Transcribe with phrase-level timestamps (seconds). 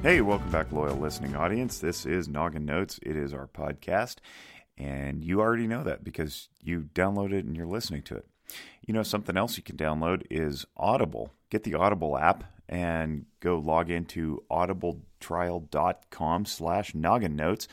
[0.00, 1.80] Hey, welcome back, loyal listening audience.
[1.80, 3.00] This is Noggin Notes.
[3.02, 4.18] It is our podcast,
[4.78, 8.26] and you already know that because you download it and you're listening to it.
[8.86, 11.32] You know, something else you can download is Audible.
[11.50, 17.66] Get the Audible app and go log into audibletrial.com slash noggin notes.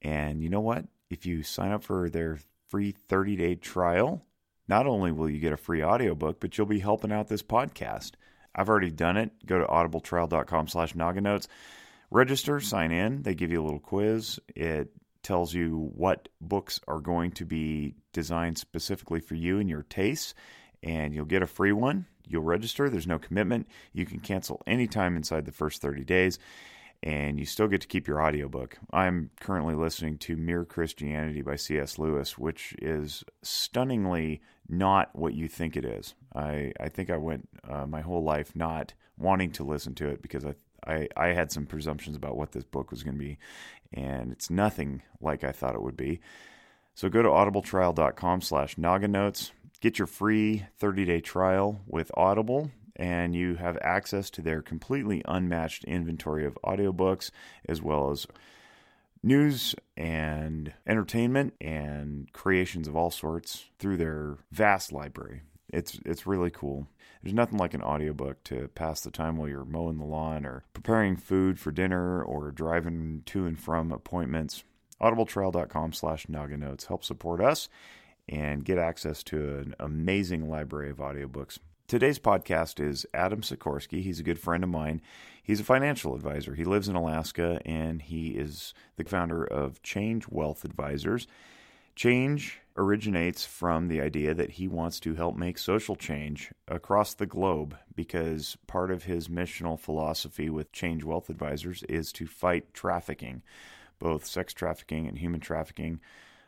[0.00, 0.86] And you know what?
[1.10, 2.38] If you sign up for their
[2.68, 4.24] free 30-day trial,
[4.66, 8.12] not only will you get a free audiobook, but you'll be helping out this podcast.
[8.54, 9.32] I've already done it.
[9.46, 11.48] Go to audibletrial.com slash notes.
[12.10, 13.22] Register, sign in.
[13.22, 14.38] They give you a little quiz.
[14.54, 14.90] It
[15.22, 20.34] tells you what books are going to be designed specifically for you and your tastes,
[20.82, 22.06] and you'll get a free one.
[22.26, 22.88] You'll register.
[22.88, 23.66] There's no commitment.
[23.92, 26.38] You can cancel anytime inside the first 30 days,
[27.02, 28.78] and you still get to keep your audiobook.
[28.90, 31.98] I'm currently listening to Mere Christianity by C.S.
[31.98, 36.14] Lewis, which is stunningly not what you think it is.
[36.34, 40.22] I, I think I went uh, my whole life not wanting to listen to it
[40.22, 40.54] because I,
[40.86, 43.38] I, I had some presumptions about what this book was going to be,
[43.92, 46.20] and it's nothing like I thought it would be.
[46.94, 53.56] So go to audibletrial.com slash notes, get your free 30-day trial with Audible, and you
[53.56, 57.30] have access to their completely unmatched inventory of audiobooks
[57.68, 58.26] as well as
[59.22, 65.42] news and entertainment and creations of all sorts through their vast library.
[65.72, 66.86] It's it's really cool.
[67.22, 70.64] There's nothing like an audiobook to pass the time while you're mowing the lawn or
[70.74, 74.62] preparing food for dinner or driving to and from appointments.
[75.00, 77.68] audibletrial.com slash notes help support us
[78.28, 81.58] and get access to an amazing library of audiobooks.
[81.86, 84.02] Today's podcast is Adam Sikorsky.
[84.02, 85.02] He's a good friend of mine.
[85.42, 86.54] He's a financial advisor.
[86.54, 91.26] He lives in Alaska and he is the founder of Change Wealth Advisors.
[91.94, 97.26] Change originates from the idea that he wants to help make social change across the
[97.26, 103.42] globe because part of his missional philosophy with Change Wealth Advisors is to fight trafficking,
[103.98, 106.00] both sex trafficking and human trafficking.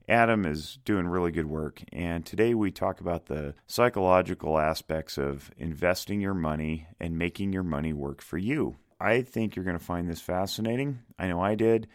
[0.08, 5.50] Adam is doing really good work, and today we talk about the psychological aspects of
[5.58, 8.76] investing your money and making your money work for you.
[9.00, 11.00] I think you're going to find this fascinating.
[11.18, 11.88] I know I did.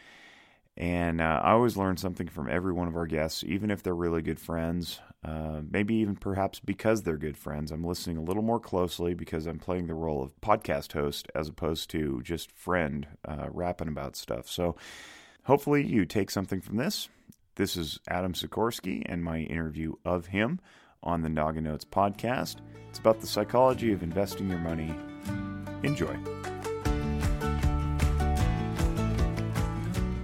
[0.77, 3.93] And uh, I always learn something from every one of our guests, even if they're
[3.93, 4.99] really good friends.
[5.23, 7.71] Uh, maybe even perhaps because they're good friends.
[7.71, 11.47] I'm listening a little more closely because I'm playing the role of podcast host as
[11.47, 14.49] opposed to just friend uh, rapping about stuff.
[14.49, 14.75] So
[15.43, 17.09] hopefully you take something from this.
[17.55, 20.61] This is Adam Sikorsky and my interview of him
[21.03, 22.55] on the Noggin Notes podcast.
[22.89, 24.93] It's about the psychology of investing your money.
[25.83, 26.17] Enjoy.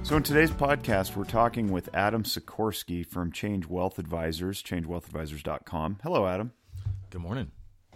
[0.04, 5.98] So, in today's podcast, we're talking with Adam Sikorsky from Change Wealth Advisors, changewealthadvisors.com.
[6.02, 6.54] Hello, Adam.
[7.10, 7.52] Good morning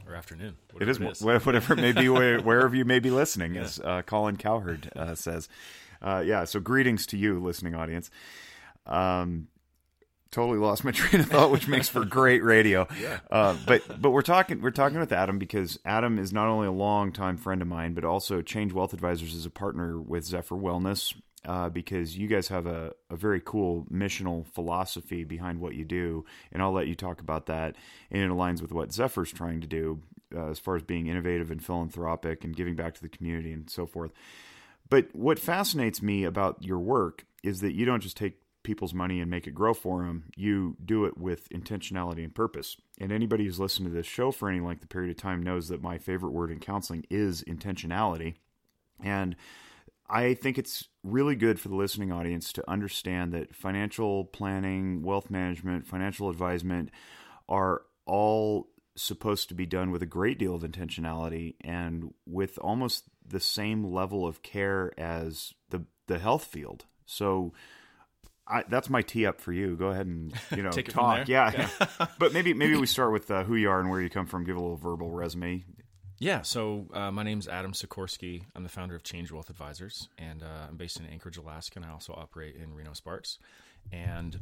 [0.06, 0.58] or afternoon.
[0.78, 1.22] It is, it is.
[1.22, 3.62] whatever it may be, wherever you may be listening, yeah.
[3.62, 5.48] as uh, Colin Cowherd uh, says.
[6.02, 8.12] Uh, yeah, so greetings to you, listening audience.
[8.86, 9.48] Um,
[10.32, 12.88] totally lost my train of thought, which makes for great radio.
[13.00, 13.20] Yeah.
[13.30, 16.72] Uh, but but we're talking we're talking with Adam because Adam is not only a
[16.72, 21.14] longtime friend of mine, but also Change Wealth Advisors is a partner with Zephyr Wellness
[21.46, 26.26] uh, because you guys have a, a very cool missional philosophy behind what you do,
[26.52, 27.76] and I'll let you talk about that.
[28.10, 30.02] And it aligns with what Zephyr's trying to do
[30.36, 33.70] uh, as far as being innovative and philanthropic and giving back to the community and
[33.70, 34.12] so forth.
[34.90, 39.20] But what fascinates me about your work is that you don't just take people's money
[39.20, 40.26] and make it grow for them.
[40.36, 42.78] You do it with intentionality and purpose.
[43.00, 45.68] And anybody who's listened to this show for any length of period of time knows
[45.70, 48.36] that my favorite word in counseling is intentionality.
[49.04, 49.36] And
[50.10, 55.30] I think it's really good for the listening audience to understand that financial planning, wealth
[55.30, 56.92] management, financial advisement
[57.48, 63.06] are all supposed to be done with a great deal of intentionality and with almost
[63.26, 66.86] the same level of care as the the health field.
[67.06, 67.54] So
[68.52, 69.76] I, that's my tee up for you.
[69.76, 71.28] Go ahead and you know talk.
[71.28, 72.08] Yeah, yeah.
[72.20, 74.44] but maybe maybe we start with uh, who you are and where you come from.
[74.44, 75.64] Give a little verbal resume.
[76.20, 78.44] Yeah, so uh, my name's Adam Sikorsky.
[78.56, 81.86] I'm the founder of Change Wealth Advisors, and uh, I'm based in Anchorage, Alaska, and
[81.86, 83.40] I also operate in Reno Sparks.
[83.92, 84.40] And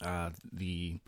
[0.00, 0.98] uh, the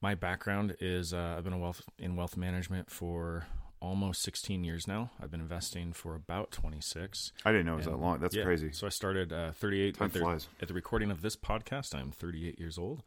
[0.00, 3.46] my background is uh, I've been a wealth in wealth management for
[3.80, 5.10] almost 16 years now.
[5.20, 7.32] I've been investing for about 26.
[7.44, 8.20] I didn't know it was and, that long.
[8.20, 8.72] That's yeah, crazy.
[8.72, 9.96] So I started uh, 38.
[9.96, 10.48] Time at the, flies.
[10.60, 13.02] At the recording of this podcast, I'm 38 years old,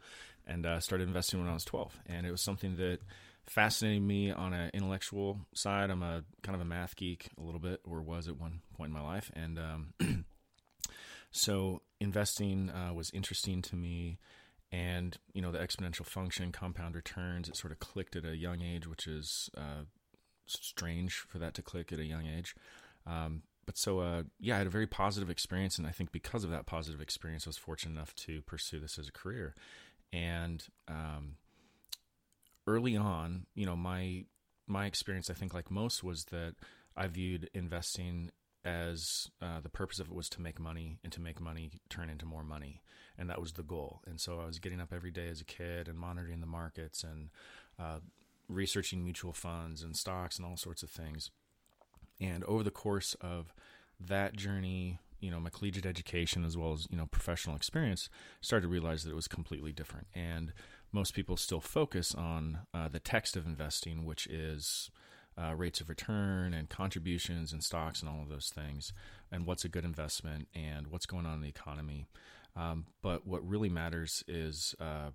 [0.46, 1.98] and uh, started investing when I was 12.
[2.06, 2.98] And it was something that
[3.46, 5.90] fascinated me on an intellectual side.
[5.90, 8.88] I'm a kind of a math geek a little bit, or was at one point
[8.88, 9.94] in my life, and um,
[11.30, 14.18] so investing uh, was interesting to me.
[14.72, 18.60] And you know the exponential function, compound returns, it sort of clicked at a young
[18.60, 19.84] age, which is uh,
[20.46, 22.54] strange for that to click at a young age.
[23.06, 26.44] Um, but so uh, yeah, I had a very positive experience, and I think because
[26.44, 29.54] of that positive experience, I was fortunate enough to pursue this as a career.
[30.12, 31.36] And um,
[32.66, 34.24] early on, you know, my
[34.66, 36.54] my experience, I think, like most, was that
[36.96, 38.30] I viewed investing
[38.64, 42.08] as uh, the purpose of it was to make money and to make money turn
[42.08, 42.82] into more money,
[43.18, 44.00] and that was the goal.
[44.06, 47.04] And so I was getting up every day as a kid and monitoring the markets
[47.04, 47.30] and
[47.78, 47.98] uh,
[48.48, 51.30] researching mutual funds and stocks and all sorts of things.
[52.20, 53.54] And over the course of
[54.00, 58.08] that journey, you know, my collegiate education as well as you know professional experience,
[58.40, 60.06] started to realize that it was completely different.
[60.14, 60.52] And
[60.92, 64.90] most people still focus on uh, the text of investing, which is
[65.36, 68.92] uh, rates of return and contributions and stocks and all of those things,
[69.32, 72.06] and what's a good investment and what's going on in the economy.
[72.56, 75.10] Um, but what really matters is uh,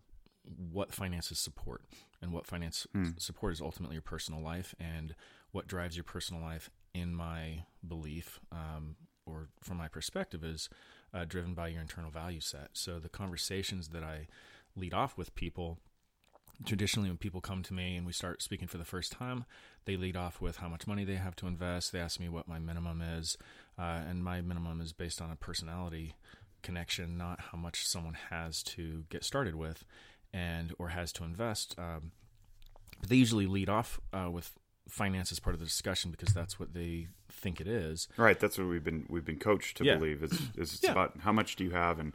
[0.71, 1.83] what finances support,
[2.21, 3.19] and what finance mm.
[3.19, 5.16] support is ultimately your personal life, and
[5.51, 6.69] what drives your personal life.
[6.94, 8.95] In my belief, um,
[9.25, 10.69] or from my perspective, is
[11.13, 12.69] uh, driven by your internal value set.
[12.74, 14.27] So the conversations that I
[14.75, 15.77] lead off with people
[16.66, 19.45] traditionally when people come to me and we start speaking for the first time
[19.86, 22.48] they lead off with how much money they have to invest they ask me what
[22.48, 23.38] my minimum is
[23.77, 26.16] uh, and my minimum is based on a personality
[26.62, 29.86] connection not how much someone has to get started with
[30.33, 32.11] and or has to invest um,
[32.99, 34.51] but they usually lead off uh, with
[34.87, 38.57] finance as part of the discussion because that's what they think it is right that's
[38.57, 39.95] what we've been we've been coached to yeah.
[39.95, 40.91] believe it's, it's yeah.
[40.91, 42.13] about how much do you have and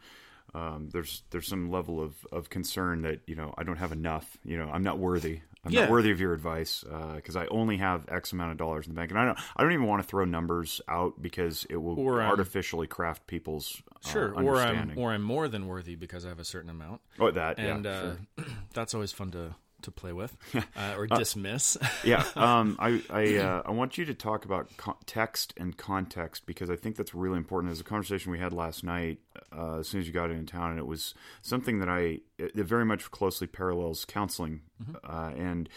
[0.55, 4.39] um, there's there's some level of, of concern that you know I don't have enough.
[4.45, 5.41] You know, I'm not worthy.
[5.65, 5.83] I'm yeah.
[5.83, 6.85] not worthy of your advice
[7.15, 9.39] because uh, I only have X amount of dollars in the bank, and I don't
[9.57, 13.27] I don't even want to throw numbers out because it will or, um, artificially craft
[13.27, 14.35] people's uh, sure.
[14.35, 17.01] Or I'm or I'm more than worthy because I have a certain amount.
[17.19, 18.47] Oh, that and yeah, uh, sure.
[18.75, 21.77] that's always fun to to play with uh, or uh, dismiss.
[22.05, 24.71] yeah, um, I I, uh, I want you to talk about
[25.07, 27.71] text and context because I think that's really important.
[27.71, 29.19] There's a conversation we had last night
[29.57, 32.55] uh, as soon as you got into town, and it was something that I it
[32.55, 34.95] very much closely parallels counseling, mm-hmm.
[35.05, 35.69] Uh, and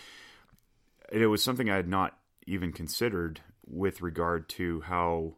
[1.12, 5.36] it was something I had not even considered with regard to how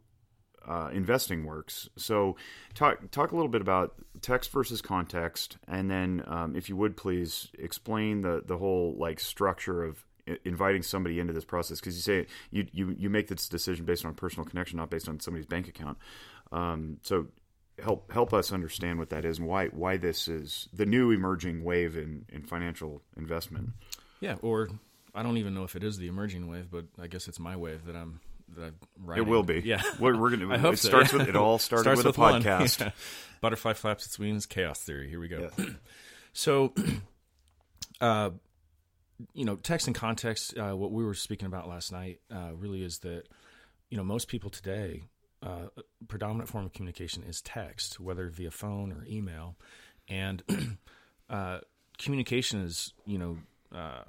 [0.70, 1.90] uh, investing works.
[1.98, 2.36] So,
[2.76, 6.96] talk talk a little bit about text versus context, and then, um, if you would
[6.96, 10.06] please explain the the whole like structure of
[10.46, 14.06] inviting somebody into this process because you say you, you you make this decision based
[14.06, 15.98] on personal connection, not based on somebody's bank account.
[16.52, 17.28] Um, so
[17.82, 21.64] help help us understand what that is and why why this is the new emerging
[21.64, 23.70] wave in, in financial investment.
[24.20, 24.70] Yeah, or
[25.16, 27.56] I don't even know if it is the emerging wave, but I guess it's my
[27.56, 28.20] wave that I'm
[28.58, 28.74] that
[29.18, 29.62] It will be.
[29.62, 30.54] Yeah, we're, we're gonna.
[30.54, 31.20] I hope it so, starts yeah.
[31.20, 32.82] with it all started starts with, with a podcast.
[32.82, 32.92] Yeah.
[33.42, 34.46] Butterfly flaps its wings.
[34.46, 35.10] Chaos theory.
[35.10, 35.50] Here we go.
[35.58, 35.66] Yeah.
[36.34, 36.74] so,
[38.02, 38.32] uh,
[39.34, 40.58] you know, text and context.
[40.58, 43.24] Uh, what we were speaking about last night uh, really is that
[43.90, 45.04] you know most people today.
[45.42, 45.68] Uh,
[46.10, 49.56] predominant form of communication is text, whether via phone or email,
[50.10, 50.44] and
[51.30, 51.60] uh,
[51.98, 53.38] communication is you know
[53.74, 54.04] uh,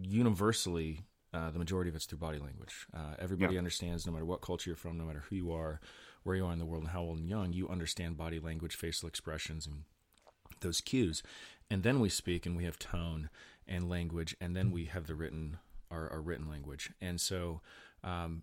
[0.00, 1.00] universally
[1.34, 2.86] uh, the majority of it's through body language.
[2.96, 5.80] Uh, everybody understands, no matter what culture you're from, no matter who you are,
[6.22, 8.76] where you are in the world, and how old and young, you understand body language,
[8.76, 9.82] facial expressions, and
[10.60, 11.22] those cues.
[11.68, 13.30] And then we speak, and we have tone
[13.66, 15.58] and language, and then we have the written,
[15.90, 16.92] our, our written language.
[17.00, 17.62] And so,
[18.04, 18.42] um,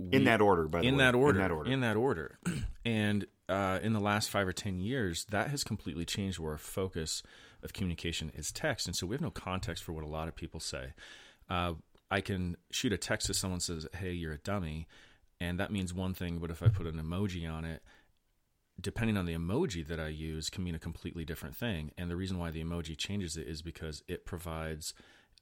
[0.00, 1.96] we, in that order, by the in way, that order, in that order, in that
[1.96, 2.38] order,
[2.84, 6.38] and uh, in the last five or ten years, that has completely changed.
[6.38, 7.22] Where our focus
[7.64, 10.36] of communication is text, and so we have no context for what a lot of
[10.36, 10.92] people say.
[11.50, 11.74] Uh,
[12.10, 14.86] I can shoot a text to someone says, "Hey, you're a dummy,"
[15.40, 16.38] and that means one thing.
[16.38, 17.82] But if I put an emoji on it,
[18.80, 21.92] depending on the emoji that I use, can mean a completely different thing.
[21.98, 24.94] And the reason why the emoji changes it is because it provides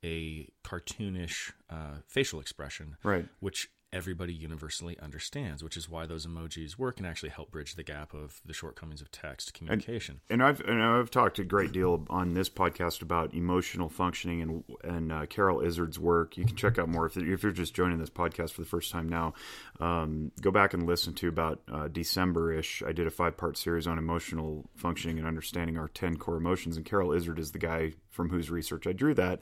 [0.04, 3.28] a cartoonish uh, facial expression, right?
[3.40, 7.82] Which everybody universally understands, which is why those emojis work and actually help bridge the
[7.82, 10.20] gap of the shortcomings of text communication.
[10.28, 14.42] And, and I've and I've talked a great deal on this podcast about emotional functioning
[14.42, 16.36] and and uh, Carroll Izard's work.
[16.36, 18.90] You can check out more if, if you're just joining this podcast for the first
[18.90, 19.34] time now.
[19.80, 22.82] Um, go back and listen to about uh, December ish.
[22.86, 26.76] I did a five part series on emotional functioning and understanding our ten core emotions,
[26.76, 29.40] and Carroll Izard is the guy from whose research I drew that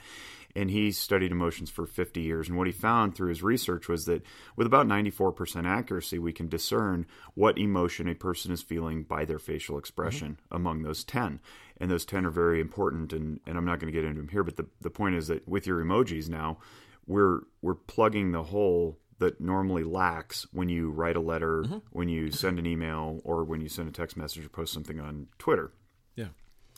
[0.57, 2.49] and he studied emotions for 50 years.
[2.49, 4.23] And what he found through his research was that
[4.57, 9.39] with about 94% accuracy, we can discern what emotion a person is feeling by their
[9.39, 10.57] facial expression mm-hmm.
[10.57, 11.41] among those 10.
[11.79, 13.13] And those 10 are very important.
[13.13, 15.27] And, and I'm not going to get into them here, but the, the point is
[15.29, 16.59] that with your emojis now,
[17.07, 21.79] we're, we're plugging the hole that normally lacks when you write a letter, mm-hmm.
[21.91, 25.01] when you send an email, or when you send a text message or post something
[25.01, 25.73] on Twitter.
[26.17, 26.29] Yeah.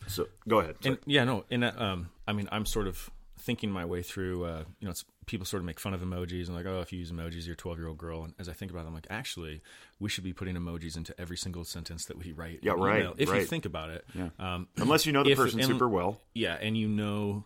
[0.06, 0.76] So go ahead.
[0.84, 3.10] And, yeah, no, and uh, um, I mean, I'm sort of
[3.46, 6.48] thinking my way through, uh, you know, it's, people sort of make fun of emojis
[6.48, 8.24] and like, oh, if you use emojis, you're a 12 year old girl.
[8.24, 9.62] And as I think about it, I'm like, actually,
[10.00, 12.58] we should be putting emojis into every single sentence that we write.
[12.62, 13.40] Yeah, right, email, if right.
[13.40, 14.04] you think about it.
[14.14, 14.30] Yeah.
[14.40, 16.20] Um, Unless you know the if- person and- super well.
[16.34, 17.44] yeah, and you know,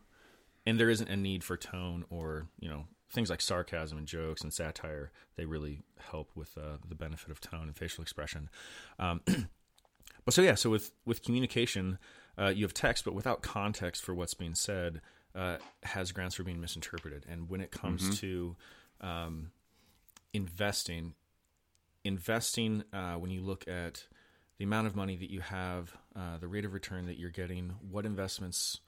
[0.65, 4.41] and there isn't a need for tone or you know things like sarcasm and jokes
[4.41, 5.13] and satire.
[5.37, 8.49] They really help with uh, the benefit of tone and facial expression.
[8.99, 9.21] Um,
[10.25, 11.99] but so yeah, so with with communication,
[12.39, 15.03] uh, you have text, but without context for what's being said,
[15.35, 17.27] uh, has grounds for being misinterpreted.
[17.29, 18.57] And when it comes to
[19.01, 19.51] um,
[20.33, 21.15] investing,
[22.05, 24.07] investing uh, when you look at
[24.59, 27.75] the amount of money that you have, uh, the rate of return that you're getting,
[27.91, 28.81] what investments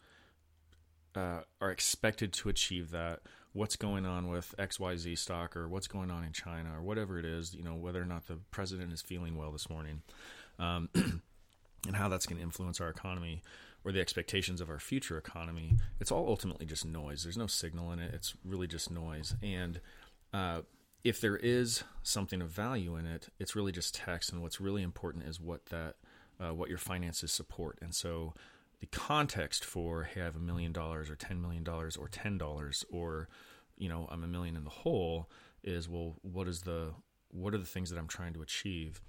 [1.14, 3.20] uh, are expected to achieve that,
[3.52, 7.24] what's going on with XYZ stock or what's going on in China or whatever it
[7.24, 10.02] is, you know, whether or not the president is feeling well this morning,
[10.58, 10.88] um,
[11.86, 13.42] and how that's going to influence our economy
[13.84, 15.76] or the expectations of our future economy.
[16.00, 17.22] It's all ultimately just noise.
[17.22, 18.14] There's no signal in it.
[18.14, 19.34] It's really just noise.
[19.42, 19.80] And
[20.32, 20.62] uh,
[21.02, 24.32] if there is something of value in it, it's really just text.
[24.32, 25.96] And what's really important is what that
[26.40, 27.78] uh, what your finances support.
[27.82, 28.34] And so
[28.80, 32.38] the context for hey, I have a million dollars or ten million dollars or ten
[32.38, 33.28] dollars or
[33.76, 35.28] you know I'm a million in the hole
[35.64, 36.92] is well, what is the
[37.30, 39.00] what are the things that I'm trying to achieve?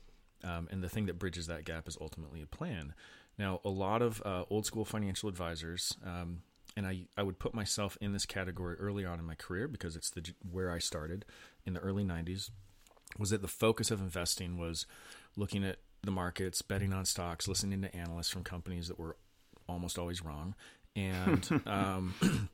[0.44, 2.94] Um, and the thing that bridges that gap is ultimately a plan.
[3.38, 6.42] Now, a lot of uh, old school financial advisors, um,
[6.76, 9.96] and I, I would put myself in this category early on in my career because
[9.96, 11.26] it's the where I started
[11.66, 12.52] in the early 90s,
[13.18, 14.86] was that the focus of investing was
[15.36, 19.16] looking at the markets, betting on stocks, listening to analysts from companies that were
[19.68, 20.56] almost always wrong,
[20.96, 22.50] and um,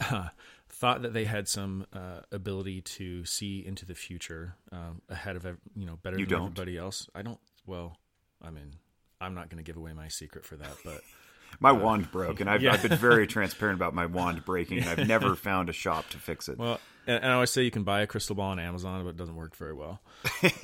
[0.68, 5.44] thought that they had some uh, ability to see into the future um, ahead of
[5.76, 6.46] you know better You than don't?
[6.52, 7.08] everybody else.
[7.14, 7.40] I don't.
[7.66, 7.96] Well,
[8.42, 8.74] I mean,
[9.20, 11.00] I'm not going to give away my secret for that, but
[11.60, 12.74] My wand broke, and I've, yeah.
[12.74, 16.18] I've been very transparent about my wand breaking, and I've never found a shop to
[16.18, 16.58] fix it.
[16.58, 19.10] well, and, and I always say you can buy a crystal ball on Amazon, but
[19.10, 20.00] it doesn't work very well.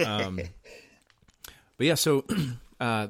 [0.04, 0.40] Um,
[1.78, 2.24] but yeah, so
[2.80, 3.08] uh,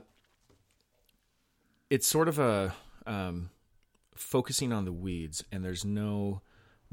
[1.91, 2.75] it's sort of a
[3.07, 3.51] um,
[4.15, 6.41] focusing on the weeds, and there's no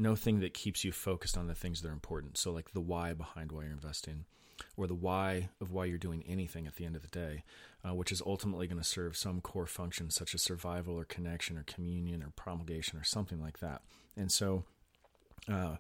[0.02, 2.38] no thing that keeps you focused on the things that are important.
[2.38, 4.26] So like the why behind why you're investing,
[4.78, 7.44] or the why of why you're doing anything at the end of the day,
[7.88, 11.58] uh, which is ultimately going to serve some core function such as survival or connection
[11.58, 13.82] or communion or promulgation or something like that.
[14.16, 14.64] And so,
[15.52, 15.78] uh,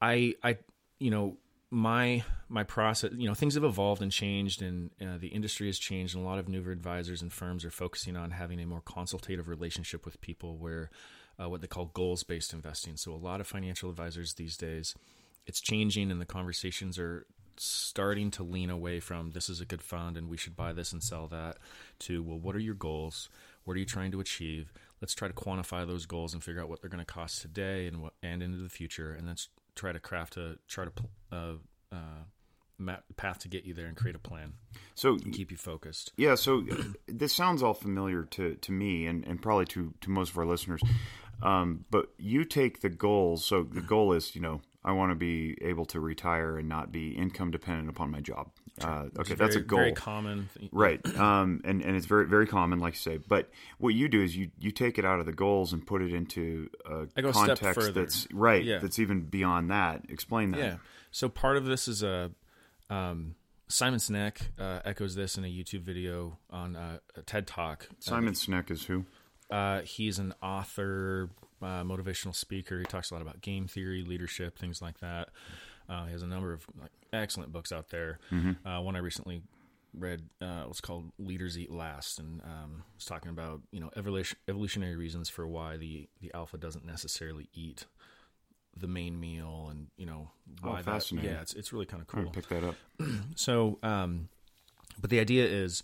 [0.00, 0.58] I I
[0.98, 1.36] you know
[1.70, 5.78] my my process you know things have evolved and changed and uh, the industry has
[5.78, 8.80] changed and a lot of newer advisors and firms are focusing on having a more
[8.80, 10.90] consultative relationship with people where
[11.42, 12.96] uh, what they call goals based investing.
[12.96, 14.94] So a lot of financial advisors these days
[15.46, 17.26] it's changing and the conversations are
[17.56, 20.92] starting to lean away from this is a good fund and we should buy this
[20.92, 21.56] and sell that
[21.98, 23.28] to well what are your goals?
[23.64, 24.72] What are you trying to achieve?
[25.00, 27.86] Let's try to quantify those goals and figure out what they're going to cost today
[27.86, 30.92] and what and into the future and let's try to craft a chart
[31.32, 31.54] a uh,
[31.90, 32.24] uh,
[32.78, 34.52] map, path to get you there and create a plan
[34.94, 36.12] So and keep you focused.
[36.16, 40.10] Yeah, so uh, this sounds all familiar to, to me and, and probably to, to
[40.10, 40.80] most of our listeners.
[41.42, 43.44] Um, but you take the goals.
[43.44, 46.92] So the goal is, you know, I want to be able to retire and not
[46.92, 48.50] be income dependent upon my job.
[48.80, 49.80] Uh, okay, It's that's a goal.
[49.80, 50.68] very common thing.
[50.72, 51.04] Right.
[51.16, 53.18] Um, and, and it's very, very common, like you say.
[53.18, 56.00] But what you do is you, you take it out of the goals and put
[56.00, 58.64] it into a I go a context that's right.
[58.64, 58.78] Yeah.
[58.78, 60.02] That's even beyond that.
[60.08, 60.60] Explain that.
[60.60, 60.76] Yeah.
[61.10, 62.30] So part of this is a
[62.88, 63.34] um,
[63.68, 67.88] Simon Sinek uh, echoes this in a YouTube video on uh, a TED Talk.
[67.98, 69.04] Simon Sinek is who?
[69.50, 71.30] Uh, he's an author,
[71.62, 72.78] uh, motivational speaker.
[72.78, 75.30] He talks a lot about game theory, leadership, things like that.
[75.88, 78.18] Uh, he has a number of like, excellent books out there.
[78.64, 79.42] Uh, one I recently
[79.94, 84.38] read uh, was called "Leaders Eat Last," and um, was talking about you know evolution,
[84.48, 87.86] evolutionary reasons for why the the alpha doesn't necessarily eat
[88.76, 90.84] the main meal, and you know why that.
[90.84, 91.30] fascinating.
[91.30, 92.30] Yeah, it's it's really kind of cool.
[92.30, 92.74] pick that up.
[93.36, 94.28] So, um,
[95.00, 95.82] but the idea is,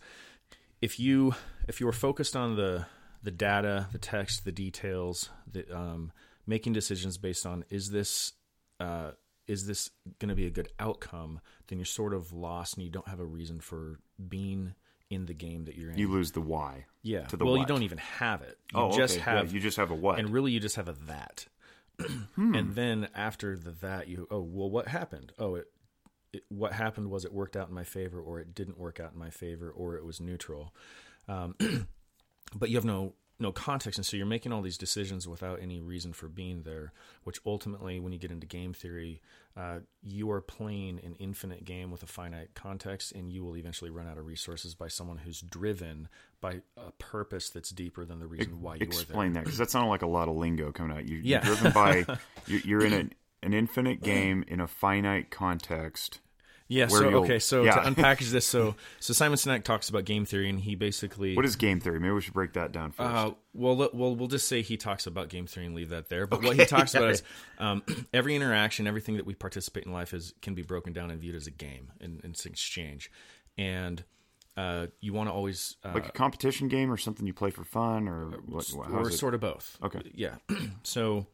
[0.83, 1.35] if you
[1.68, 2.87] if you're focused on the
[3.25, 6.12] the data, the text, the details, the um,
[6.47, 8.33] making decisions based on is this
[8.78, 9.12] uh,
[9.47, 12.90] is this going to be a good outcome, then you're sort of lost and you
[12.90, 14.75] don't have a reason for being
[15.11, 15.99] in the game that you're in.
[15.99, 16.87] You lose the why.
[17.02, 17.26] yeah.
[17.26, 18.59] to the well, you don't even have it.
[18.75, 19.33] You Oh, just okay.
[19.33, 20.19] Yeah, have you just have a what?
[20.19, 21.47] and really you just have a that
[22.35, 22.54] Hmm.
[22.54, 25.66] and then after the that you oh well what happened oh it,
[26.33, 29.12] it what happened was it worked out in my favor or it didn't work out
[29.12, 30.75] in my favor or it was neutral
[31.28, 31.54] um,
[32.54, 35.82] but you have no no context, and so you're making all these decisions without any
[35.82, 36.92] reason for being there.
[37.25, 39.20] Which ultimately, when you get into game theory,
[39.56, 43.90] uh, you are playing an infinite game with a finite context, and you will eventually
[43.90, 46.08] run out of resources by someone who's driven
[46.40, 49.00] by a purpose that's deeper than the reason why you are there.
[49.00, 51.08] Explain that because that sounded like a lot of lingo coming out.
[51.08, 51.44] You, Yeah.
[51.44, 56.20] You're driven by you're, you're in an, an infinite game in a finite context.
[56.68, 56.87] Yeah.
[56.87, 57.38] So okay.
[57.38, 57.75] So yeah.
[57.75, 61.44] to unpackage this, so so Simon Sinek talks about game theory, and he basically What
[61.44, 62.00] is game theory?
[62.00, 63.11] Maybe we should break that down first.
[63.11, 66.26] Uh, well, well, we'll just say he talks about game theory and leave that there.
[66.26, 67.23] But what he talks about is
[67.59, 67.83] um,
[68.14, 71.37] every interaction, everything that we participate in life is can be broken down and viewed
[71.37, 73.11] as a game and, it's an exchange.
[73.56, 74.02] And
[74.56, 77.64] uh, you want to always uh, like a competition game or something you play for
[77.64, 78.73] fun or what?
[78.90, 79.78] or sort of both.
[79.83, 80.00] Okay.
[80.14, 80.37] Yeah.
[80.83, 81.26] so,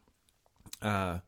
[0.82, 1.18] uh,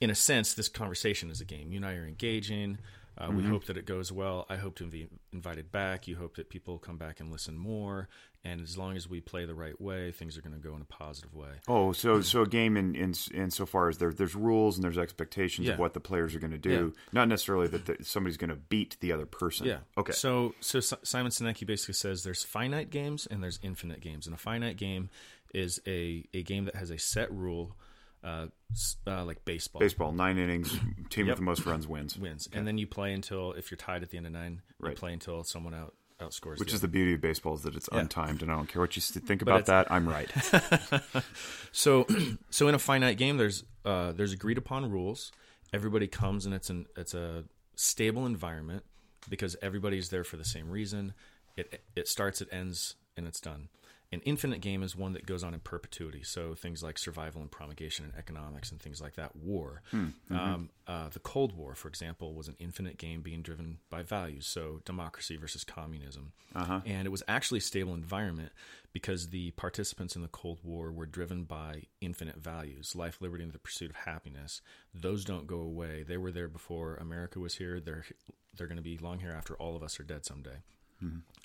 [0.00, 1.72] in a sense, this conversation is a game.
[1.72, 2.78] You and I are engaging.
[3.18, 3.36] Uh, Mm-hmm.
[3.36, 4.46] We hope that it goes well.
[4.48, 6.08] I hope to be invited back.
[6.08, 8.08] You hope that people come back and listen more.
[8.44, 10.82] And as long as we play the right way, things are going to go in
[10.82, 11.50] a positive way.
[11.68, 14.82] Oh, so so a game in in in so far as there there's rules and
[14.82, 15.74] there's expectations Yeah.
[15.74, 18.56] of what the players are going to do, not necessarily that the, somebody's going to
[18.56, 19.66] beat the other person.
[19.66, 19.78] Yeah.
[19.96, 20.12] Okay.
[20.12, 24.26] So so Si- Simon Sinek he basically says there's finite games and there's infinite games,
[24.26, 25.08] and a finite game
[25.54, 27.76] is a a game that has a set rule,
[28.24, 28.46] uh,
[29.06, 29.80] uh like baseball.
[29.80, 30.70] Baseball, nine innings,
[31.10, 31.32] team Yep.
[31.32, 32.16] with the most runs wins.
[32.16, 34.90] wins, and then you play until if you're tied at the end of nine, you
[34.92, 36.58] play until someone out outscores.
[36.58, 38.80] Which the is the beauty of baseball is that it's untimed, and I don't care
[38.80, 39.90] what you think about that.
[39.90, 40.30] I'm right.
[41.72, 42.06] So,
[42.50, 45.32] so in a finite game, there's uh, there's agreed upon rules.
[45.72, 48.84] Everybody comes and it's an it's a stable environment
[49.28, 51.14] because everybody's there for the same reason.
[51.56, 53.68] It it starts, it ends, and it's done.
[54.12, 56.22] An infinite game is one that goes on in perpetuity.
[56.22, 59.34] So things like survival and promulgation and economics and things like that.
[59.34, 59.80] War,
[60.30, 64.46] um, uh, the Cold War, for example, was an infinite game being driven by values.
[64.46, 66.32] So democracy versus communism,
[66.84, 68.52] and it was actually a stable environment
[68.92, 73.52] because the participants in the Cold War were driven by infinite values life, liberty, and
[73.54, 74.60] the pursuit of happiness.
[74.94, 76.02] Those don't go away.
[76.06, 77.80] They were there before America was here.
[77.80, 78.04] They're,
[78.54, 80.58] they're going to be long here after all of us are dead someday.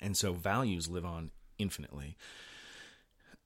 [0.02, 2.18] And so values live on infinitely.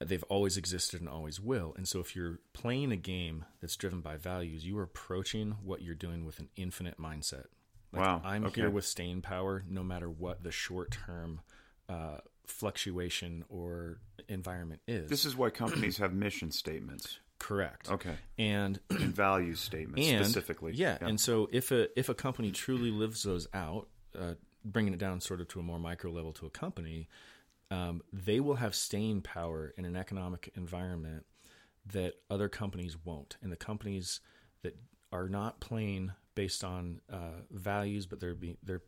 [0.04, 1.74] They've always existed and always will.
[1.76, 5.82] And so if you're playing a game that's driven by values, you are approaching what
[5.82, 7.46] you're doing with an infinite mindset.
[7.92, 8.62] Like, Wow, I'm okay.
[8.62, 11.40] here with staying power no matter what the short term
[11.88, 13.98] uh, fluctuation or
[14.28, 15.10] environment is.
[15.10, 17.90] This is why companies have mission statements correct.
[17.90, 18.14] Okay.
[18.38, 20.72] And and value statements and specifically.
[20.74, 24.98] Yeah, and so if a if a company truly lives those out, uh, bringing it
[24.98, 27.08] down sort of to a more micro level to a company,
[27.72, 31.24] um, they will have staying power in an economic environment
[31.92, 34.20] that other companies won't, and the companies
[34.62, 34.76] that
[35.10, 38.82] are not playing based on uh, values, but they're be, they're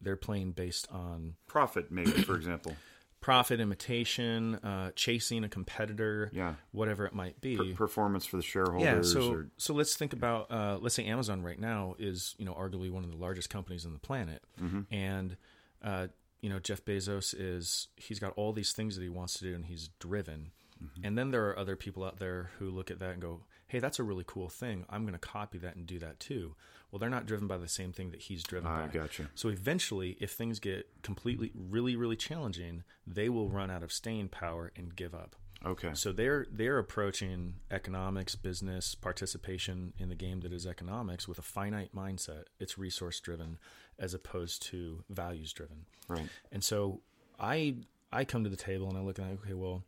[0.00, 2.74] they're playing based on profit, maybe for example.
[3.20, 6.54] profit imitation, uh, chasing a competitor, Yeah.
[6.70, 7.56] whatever it might be.
[7.56, 9.12] Per- performance for the shareholders.
[9.12, 12.44] Yeah, so or, so let's think about uh, let's say Amazon right now is you
[12.44, 14.80] know arguably one of the largest companies on the planet, Mm-hmm.
[14.94, 15.36] and
[15.82, 16.06] uh,
[16.40, 19.54] you know Jeff Bezos is he's got all these things that he wants to do
[19.54, 21.04] and he's driven, Mm-hmm.
[21.06, 23.80] and then there are other people out there who look at that and go, hey,
[23.80, 24.84] that's a really cool thing.
[24.88, 26.54] I'm going to copy that and do that too.
[26.92, 28.92] Well, they're not driven by the same thing that he's driven I by.
[28.92, 29.28] gotcha.
[29.34, 34.28] So eventually, if things get completely, really, really challenging, they will run out of staying
[34.28, 35.34] power and give up.
[35.64, 35.90] Okay.
[35.94, 41.42] So they're they're approaching economics, business, participation in the game that is economics with a
[41.42, 42.44] finite mindset.
[42.58, 43.58] It's resource driven
[43.98, 45.86] as opposed to values driven.
[46.08, 46.28] Right.
[46.52, 47.00] And so
[47.38, 47.76] I
[48.12, 49.84] I come to the table and I look at okay, well,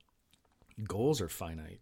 [0.87, 1.81] goals are finite.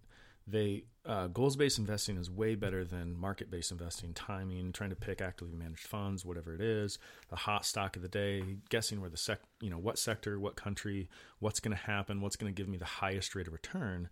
[0.51, 4.13] They uh, goals based investing is way better than market based investing.
[4.15, 8.09] Timing, trying to pick actively managed funds, whatever it is, the hot stock of the
[8.09, 11.09] day, guessing where the sec, you know, what sector, what country,
[11.39, 14.09] what's going to happen, what's going to give me the highest rate of return.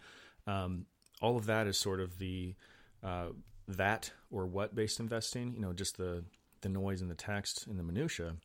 [0.46, 0.86] Um,
[1.20, 2.54] all of that is sort of the
[3.02, 3.28] uh,
[3.68, 5.54] that or what based investing.
[5.54, 6.24] You know, just the
[6.62, 8.36] the noise in the text and the minutia.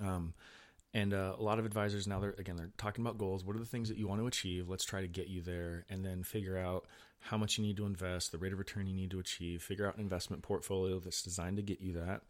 [0.00, 0.34] Um,
[0.94, 3.44] and uh, a lot of advisors now they're again they're talking about goals.
[3.44, 4.68] What are the things that you want to achieve?
[4.68, 6.86] Let's try to get you there, and then figure out
[7.20, 9.62] how much you need to invest, the rate of return you need to achieve.
[9.62, 12.22] Figure out an investment portfolio that's designed to get you that,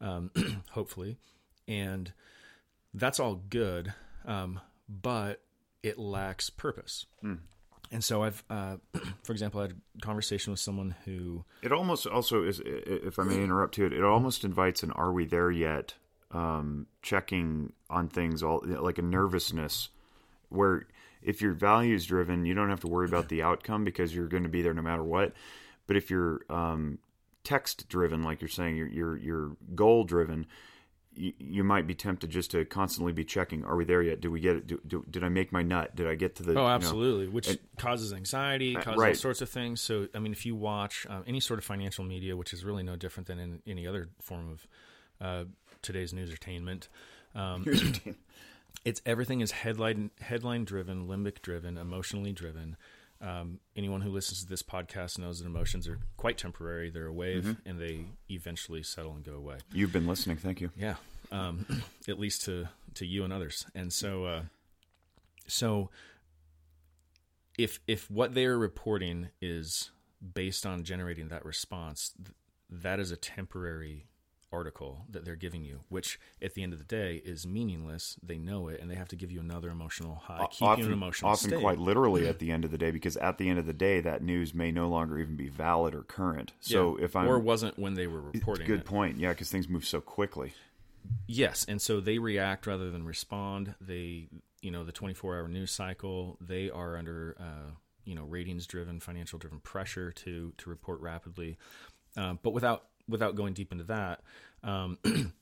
[0.00, 0.30] um,
[0.70, 1.18] hopefully,
[1.66, 2.12] and
[2.94, 3.92] that's all good,
[4.24, 5.40] um, but
[5.82, 7.06] it lacks purpose.
[7.90, 8.76] And so I've, uh,
[9.22, 13.24] for example, I had a conversation with someone who It almost also is, if I
[13.24, 15.94] may interrupt it, it almost invites an "Are we there yet?"
[16.30, 19.88] Um, checking on things, all like a nervousness,
[20.48, 20.86] where
[21.22, 24.42] if you're values driven, you don't have to worry about the outcome because you're going
[24.42, 25.32] to be there no matter what.
[25.86, 26.98] But if you're um,
[27.44, 30.46] text driven, like you're saying, you're you're, you're goal driven,
[31.14, 34.28] you, you might be tempted just to constantly be checking are we there yet did
[34.28, 36.50] we get it do, do, did i make my nut did i get to the
[36.50, 39.16] Oh, you know- absolutely, which causes anxiety, causes all right.
[39.16, 39.80] sorts of things.
[39.80, 42.82] So, I mean, if you watch um, any sort of financial media, which is really
[42.82, 44.66] no different than in any other form of
[45.20, 45.44] uh,
[45.84, 46.88] today's news entertainment,
[47.34, 47.64] um,
[48.84, 52.76] it's everything is headline headline driven, limbic driven, emotionally driven.
[53.20, 57.12] Um, anyone who listens to this podcast knows that emotions are quite temporary; they're a
[57.12, 57.68] wave, Mm-hmm.
[57.68, 59.58] and they eventually settle and go away.
[59.72, 60.96] you've been listening thank you Yeah,
[61.32, 61.64] um,
[62.08, 63.64] at least to to you and others.
[63.74, 64.42] And so, uh,
[65.46, 65.90] so
[67.56, 69.90] if if what they are reporting is
[70.34, 72.34] based on generating that response, th-
[72.82, 74.06] that is a temporary
[74.54, 78.16] article that they're giving you, which at the end of the day is meaningless.
[78.22, 80.86] They know it, and they have to give you another emotional high, keep you in
[80.86, 81.60] an emotional often state.
[81.60, 84.00] quite literally at the end of the day because at the end of the day
[84.00, 87.04] that news may no longer even be valid or current so Yeah.
[87.06, 88.86] if i'm or wasn't when they were reporting good it.
[88.86, 90.52] point yeah because things move so quickly
[91.26, 93.74] Yes, and so they react rather than respond.
[93.80, 94.28] They,
[94.62, 97.70] you know, the 24-hour news cycle, they are under, uh,
[98.06, 101.58] you know, ratings-driven, financial-driven pressure to to report rapidly.
[102.16, 104.22] Um, but without without going deep into that,
[104.62, 104.98] um,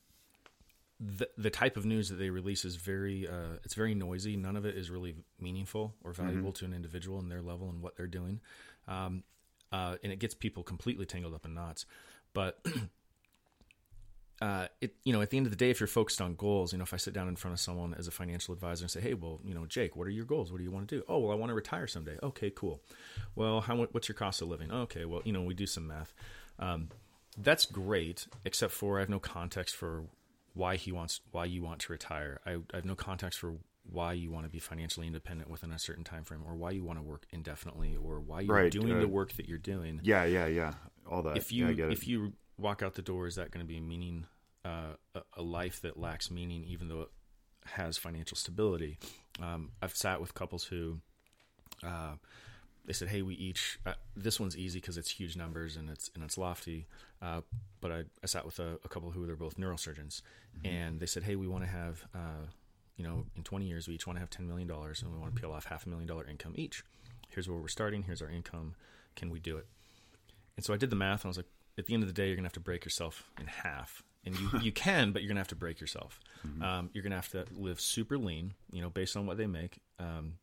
[0.99, 4.37] the the type of news that they release is very uh, it's very noisy.
[4.37, 7.81] None of it is really meaningful or valuable to an individual and their level and
[7.81, 8.39] what they're doing,
[8.87, 9.23] um,
[9.71, 11.85] uh, and it gets people completely tangled up in knots.
[12.33, 12.63] But
[14.41, 16.71] uh, it you know at the end of the day, if you're focused on goals,
[16.71, 18.91] you know if I sit down in front of someone as a financial advisor and
[18.91, 20.51] say, hey, well, you know, Jake, what are your goals?
[20.51, 21.03] What do you want to do?
[21.09, 22.17] Oh, well, I want to retire someday.
[22.23, 22.81] Okay, cool.
[23.35, 24.71] Well, how what's your cost of living?
[24.71, 26.13] Okay, well, you know, we do some math.
[26.59, 26.89] Um,
[27.37, 30.03] that's great, except for I have no context for
[30.53, 32.39] why he wants why you want to retire.
[32.45, 33.55] I, I have no context for
[33.91, 36.83] why you want to be financially independent within a certain time frame, or why you
[36.83, 39.99] want to work indefinitely, or why you're Right, doing uh, the work that you're doing
[40.03, 40.73] yeah yeah yeah
[41.09, 41.93] all that if you yeah, I get it.
[41.93, 44.25] if you walk out the door, is that going to be meaning
[44.63, 47.09] uh, a, a life that lacks meaning, even though it
[47.65, 48.97] has financial stability?
[49.41, 50.99] Um, I've sat with couples who
[51.83, 52.13] uh,
[52.85, 56.09] they said, "Hey, we each uh, this one's easy because it's huge numbers and it's
[56.15, 56.87] and it's lofty."
[57.21, 57.41] Uh,
[57.81, 60.21] but I, I sat with a, a couple who they're both neurosurgeons,
[60.63, 62.47] and they said, "Hey, we want to have." Uh,
[62.95, 65.33] you know, in 20 years, we each want to have $10 million and we want
[65.35, 66.83] to peel off half a million dollar income each.
[67.29, 68.03] Here's where we're starting.
[68.03, 68.75] Here's our income.
[69.15, 69.65] Can we do it?
[70.55, 72.13] And so I did the math and I was like, at the end of the
[72.13, 74.03] day, you're going to have to break yourself in half.
[74.25, 76.19] And you, you can, but you're going to have to break yourself.
[76.61, 79.47] Um, you're going to have to live super lean, you know, based on what they
[79.47, 79.79] make.
[79.99, 80.33] Um,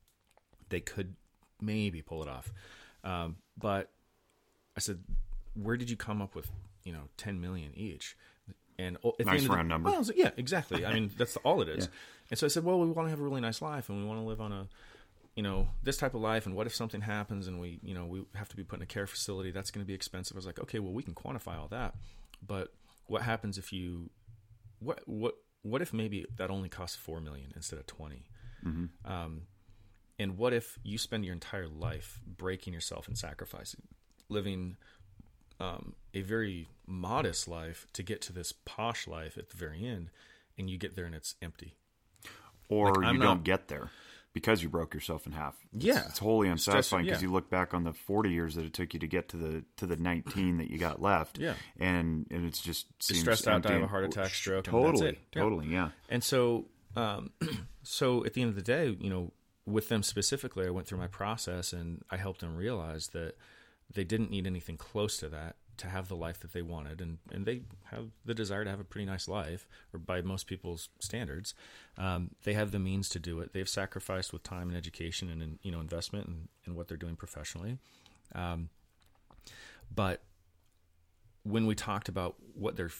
[0.70, 1.14] they could
[1.62, 2.52] maybe pull it off.
[3.04, 3.90] Um, but
[4.76, 5.00] I said,
[5.54, 6.50] where did you come up with,
[6.84, 8.16] you know, 10 million each?
[8.78, 9.90] And at the Nice the- round number.
[9.90, 10.86] Well, like, yeah, exactly.
[10.86, 11.88] I mean, that's all it is.
[12.30, 14.04] And so I said, well, we want to have a really nice life and we
[14.04, 14.68] want to live on a,
[15.34, 16.46] you know, this type of life.
[16.46, 18.84] And what if something happens and we, you know, we have to be put in
[18.84, 19.50] a care facility?
[19.50, 20.36] That's going to be expensive.
[20.36, 21.96] I was like, okay, well, we can quantify all that.
[22.46, 22.72] But
[23.08, 24.10] what happens if you,
[24.78, 28.22] what, what, what if maybe that only costs four million instead of 20?
[29.04, 29.42] Um,
[30.20, 33.80] and what if you spend your entire life breaking yourself and sacrificing,
[34.28, 34.76] living
[35.58, 40.10] um, a very modest life to get to this posh life at the very end,
[40.58, 41.74] and you get there and it's empty?
[42.68, 43.90] or like, you not- don't get there
[44.32, 45.56] because you broke yourself in half.
[45.74, 46.06] It's- Yeah.
[46.08, 47.28] it's, wholly unsatisfying because yeah.
[47.28, 49.64] you look back on the forty years that it took you to get to the
[49.78, 51.38] to the nineteen that you got left.
[51.38, 51.54] Yeah.
[51.78, 55.06] and and it's just seems stressed out, die of a heart attack, stroke, and Totally,
[55.06, 55.18] that's it.
[55.34, 55.42] Yeah.
[55.42, 55.88] totally, yeah.
[56.10, 57.30] And so, um,
[57.82, 59.32] so at the end of the day, you know,
[59.70, 63.36] with them specifically, I went through my process and I helped them realize that
[63.92, 67.18] they didn't need anything close to that to have the life that they wanted, and
[67.32, 70.90] and they have the desire to have a pretty nice life, or by most people's
[70.98, 71.54] standards,
[71.96, 73.54] um, they have the means to do it.
[73.54, 77.16] They've sacrificed with time and education and, you know investment and, and what they're doing
[77.16, 77.78] professionally,
[78.34, 78.68] um,
[79.94, 80.22] but
[81.44, 82.90] when we talked about what they're,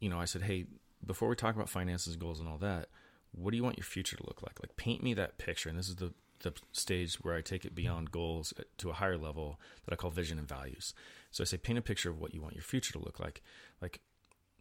[0.00, 0.64] you know, I said, hey,
[1.04, 2.88] before we talk about finances, goals, and all that,
[3.32, 4.60] what do you want your future to look like?
[4.60, 5.68] Like, paint me that picture.
[5.68, 6.12] And this is the
[6.42, 9.96] the stage where I take it beyond goals uh, to a higher level that I
[9.96, 10.94] call vision and values.
[11.30, 13.42] So I say, paint a picture of what you want your future to look like.
[13.80, 14.00] Like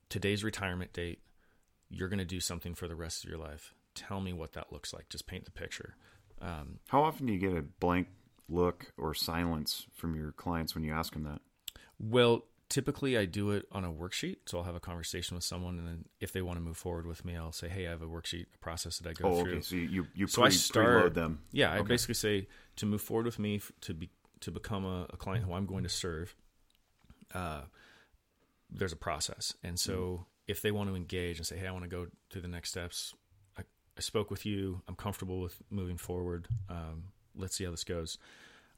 [0.09, 1.19] today's retirement date,
[1.89, 3.73] you're going to do something for the rest of your life.
[3.95, 5.09] Tell me what that looks like.
[5.09, 5.95] Just paint the picture.
[6.41, 8.07] Um, How often do you get a blank
[8.47, 11.41] look or silence from your clients when you ask them that?
[11.99, 14.37] Well, typically I do it on a worksheet.
[14.45, 17.05] So I'll have a conversation with someone, and then if they want to move forward
[17.07, 19.41] with me, I'll say, "Hey, I have a worksheet, a process that I go Oh,
[19.41, 19.61] through." okay.
[19.61, 20.87] So you you, So pre, I start.
[21.11, 21.39] preload them.
[21.51, 24.09] Yeah, I basically say to move forward with me to be
[24.41, 26.35] to become a, a client who I'm going to serve.
[27.33, 27.63] Uh,
[28.69, 31.83] there's a process, and so if they want to engage and say, "Hey, I want
[31.83, 33.13] to go to the next steps,"
[33.57, 33.61] I,
[33.97, 34.81] I spoke with you.
[34.87, 36.47] I'm comfortable with moving forward.
[36.69, 37.05] Um,
[37.35, 38.17] let's see how this goes.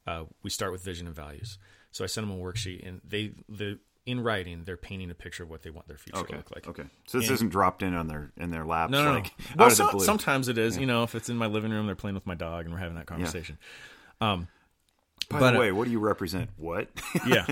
[0.07, 1.57] Uh, we start with vision and values.
[1.91, 5.43] So I send them a worksheet, and they the in writing, they're painting a picture
[5.43, 6.31] of what they want their future Okay.
[6.31, 6.67] to look like.
[6.67, 6.83] Okay.
[7.05, 9.65] So this And- isn't dropped in on their in their laps No, no, like no.
[9.65, 10.77] Well, so- sometimes it is.
[10.77, 12.79] You know, if it's in my living room, they're playing with my dog, and we're
[12.79, 13.57] having that conversation.
[14.19, 14.47] Um,
[15.29, 16.49] By but, the uh, way, what do you represent?
[16.57, 16.89] What?
[17.27, 17.45] yeah,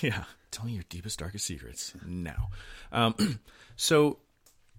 [0.00, 0.24] yeah.
[0.50, 2.50] Tell me your deepest, darkest secrets now.
[2.92, 3.40] Um,
[3.76, 4.18] so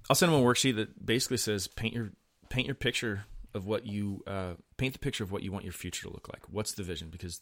[0.10, 2.12] I'll send them a worksheet that basically says paint your
[2.50, 5.74] paint your picture of what you uh, paint the picture of what you want your
[5.74, 6.44] future to look like.
[6.50, 7.10] What's the vision?
[7.10, 7.42] Because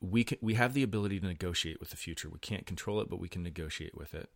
[0.00, 2.28] we can, we have the ability to negotiate with the future.
[2.28, 4.28] We can't control it, but we can negotiate with it.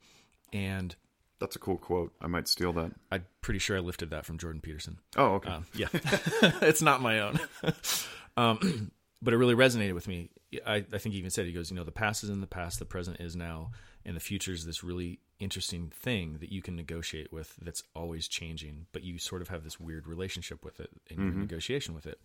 [0.53, 0.95] And
[1.41, 2.13] That's a cool quote.
[2.21, 2.93] I might steal that.
[3.13, 4.99] I'm pretty sure I lifted that from Jordan Peterson.
[5.17, 5.51] Oh, okay.
[5.51, 7.39] Um, yeah, it's not my own.
[8.37, 8.91] um,
[9.23, 10.31] but it really resonated with me.
[10.67, 12.47] I, I think he even said, he goes, you know, the past is in the
[12.47, 13.73] past, the present is now,
[14.05, 18.29] and the future is this really interesting thing that you can negotiate with that's always
[18.29, 22.07] changing, but you sort of have this weird relationship with it in your negotiation with
[22.07, 22.21] it.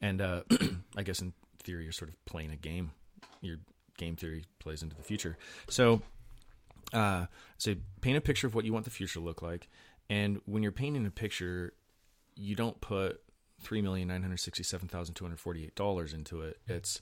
[0.00, 0.42] And uh,
[0.96, 2.92] I guess in theory, you're sort of playing a game.
[3.40, 3.58] Your
[3.96, 5.38] game theory plays into the future.
[5.68, 6.02] So,
[6.92, 7.26] uh,
[7.58, 9.68] say paint a picture of what you want the future to look like.
[10.10, 11.72] And when you're painting a picture,
[12.34, 13.22] you don't put
[13.60, 16.58] three million nine hundred sixty-seven thousand two hundred forty-eight dollars into it.
[16.66, 17.00] It's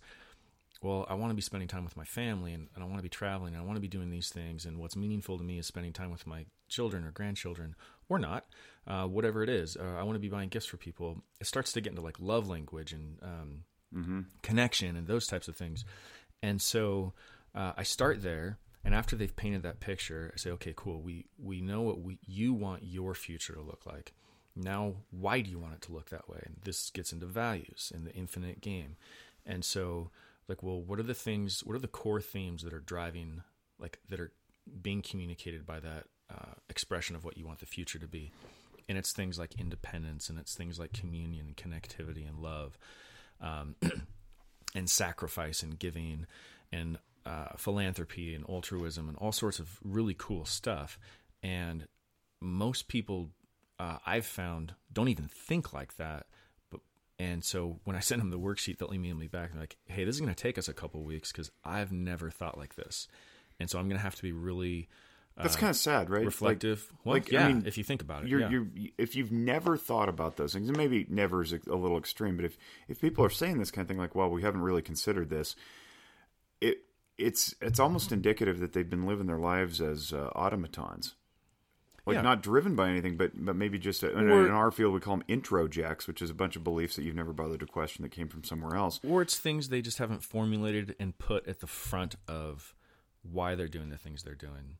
[0.82, 3.02] well, I want to be spending time with my family, and, and I want to
[3.02, 4.64] be traveling, and I want to be doing these things.
[4.64, 7.74] And what's meaningful to me is spending time with my children or grandchildren,
[8.08, 8.46] or not,
[8.86, 9.76] uh, whatever it is.
[9.76, 11.22] Uh, I want to be buying gifts for people.
[11.40, 13.64] It starts to get into like love language and um,
[14.42, 15.84] connection and those types of things.
[16.42, 17.12] And so
[17.54, 21.02] uh, I start there, and after they've painted that picture, I say, okay, cool.
[21.02, 24.14] We we know what we you want your future to look like.
[24.56, 26.40] Now, why do you want it to look that way?
[26.44, 28.96] And this gets into values in the infinite game.
[29.46, 30.10] And so,
[30.50, 31.60] like, well, what are the things?
[31.64, 33.42] What are the core themes that are driving,
[33.78, 34.32] like, that are
[34.82, 38.32] being communicated by that uh, expression of what you want the future to be?
[38.88, 42.76] And it's things like independence, and it's things like communion, and connectivity, and love.
[43.40, 43.76] Um,
[44.74, 46.26] and sacrifice and giving
[46.70, 50.98] and uh, philanthropy and altruism and all sorts of really cool stuff.
[51.42, 51.86] And
[52.40, 53.30] most people
[53.80, 56.26] uh, I've found don't even think like that.
[57.20, 60.04] And so when I send them the worksheet, they'll email me back and like, "Hey,
[60.04, 63.06] this is going to take us a couple weeks because I've never thought like this."
[63.60, 64.88] And so I'm going to have to be really
[65.36, 66.20] That's kind of sad, right?
[66.20, 66.90] Like- reflective.
[67.04, 68.48] well, like, I yeah, mean, if you think about it, you're, yeah.
[68.48, 71.98] you're if you've never thought about those things, and maybe never is a, a little
[71.98, 72.56] extreme, but if
[72.88, 75.56] if people are saying this kind of thing, like, well, we haven't really considered this,
[76.62, 76.78] it
[77.18, 81.16] it's it's almost indicative that they've been living their lives as uh, automatons.
[82.10, 82.22] Like Yeah.
[82.22, 85.00] not driven by anything, but but maybe just a, in, Or- in our field we
[85.00, 88.02] call them introjects, which is a bunch of beliefs that you've never bothered to question
[88.02, 89.00] that came from somewhere else.
[89.02, 92.74] or it's things they just haven't formulated and put at the front of
[93.22, 94.76] why they're doing the things they're doing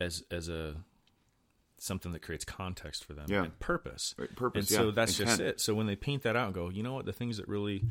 [0.00, 0.76] as as a
[1.78, 3.42] something that creates context for them Yeah.
[3.44, 4.14] and purpose.
[4.16, 5.60] Right, purpose, and so yeah, that's just it.
[5.60, 7.84] So when they paint that out and go, you know what, the things that really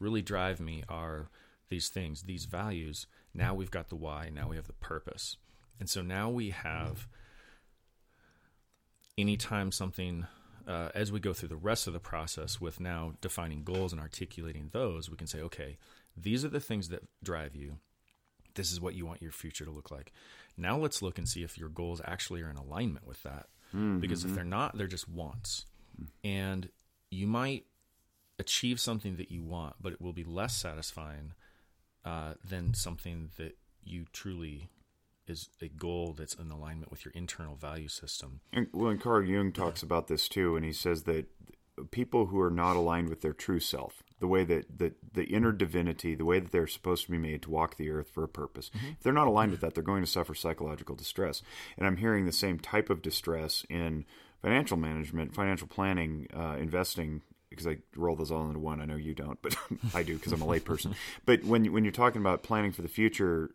[0.00, 1.30] really drive me are
[1.68, 3.06] these things, these values.
[3.32, 5.36] Now we've got the why, now we have the purpose.
[5.78, 7.06] And so now we have
[9.18, 10.26] anytime something
[10.66, 14.00] uh, as we go through the rest of the process with now defining goals and
[14.00, 15.76] articulating those we can say okay
[16.16, 17.78] these are the things that drive you.
[18.54, 20.12] This is what you want your future to look like.
[20.56, 23.48] Now let's look and see if your goals actually are in alignment with that.
[24.00, 25.66] Because if they're not they're just wants.
[26.24, 26.70] And
[27.10, 27.66] you might
[28.38, 31.32] achieve something that you want but it will be less satisfying
[32.04, 34.68] uh, than something that you truly
[35.28, 39.24] is a goal that's in alignment with your internal value system And, well, and Carl
[39.24, 41.26] Jung talks about this too, and he says that
[41.90, 45.52] people who are not aligned with their true self, the way that the, the inner
[45.52, 48.28] divinity, the way that they're supposed to be made to walk the earth for a
[48.28, 51.42] purpose, if they're not aligned with that, they're going to suffer psychological distress.
[51.76, 54.06] And I'm hearing the same type of distress in
[54.40, 57.22] financial management, financial planning, uh, investing.
[57.50, 58.82] Because I roll those all into one.
[58.82, 59.56] I know you don't, but
[59.94, 60.94] I do because I'm a layperson.
[61.24, 63.54] But when when you're talking about planning for the future,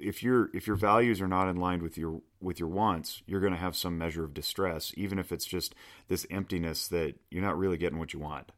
[0.00, 3.40] if your if your values are not in line with your with your wants, you're
[3.40, 5.74] going to have some measure of distress, even if it's just
[6.08, 8.50] this emptiness that you're not really getting what you want.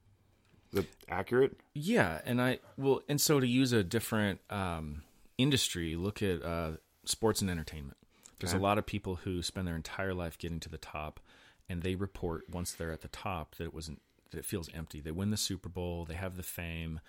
[0.73, 1.57] Is that accurate?
[1.75, 5.03] Yeah, and I well, and so to use a different um,
[5.39, 6.73] industry, look at uh,
[7.05, 7.99] sports and entertainment.
[8.39, 11.21] There's a lot of people who spend their entire life getting to the top,
[11.69, 14.03] and they report once they're at the top that it wasn't
[14.33, 15.01] that it feels empty.
[15.01, 17.01] They win the Super Bowl, they have the fame,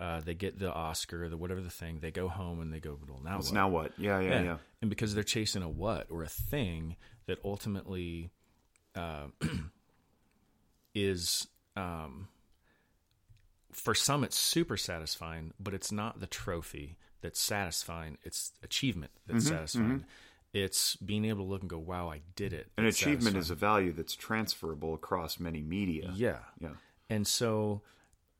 [0.00, 1.98] uh, they get the Oscar, the whatever the thing.
[2.00, 3.54] They go home and they go, well, now It's what?
[3.54, 3.92] now what?
[3.98, 4.56] Yeah, yeah, yeah.
[4.80, 8.30] And because they're chasing a what or a thing that ultimately
[8.96, 9.26] uh,
[10.94, 12.28] is, um,
[13.72, 18.18] for some, it's super satisfying, but it's not the trophy that's satisfying.
[18.24, 20.04] It's achievement that's Mm-hmm, satisfying.
[20.52, 22.68] It's being able to look and go, wow, I did it.
[22.76, 26.10] An achievement is a value that's transferable across many media.
[26.14, 26.38] Yeah.
[26.60, 26.70] Yeah.
[27.08, 27.82] And so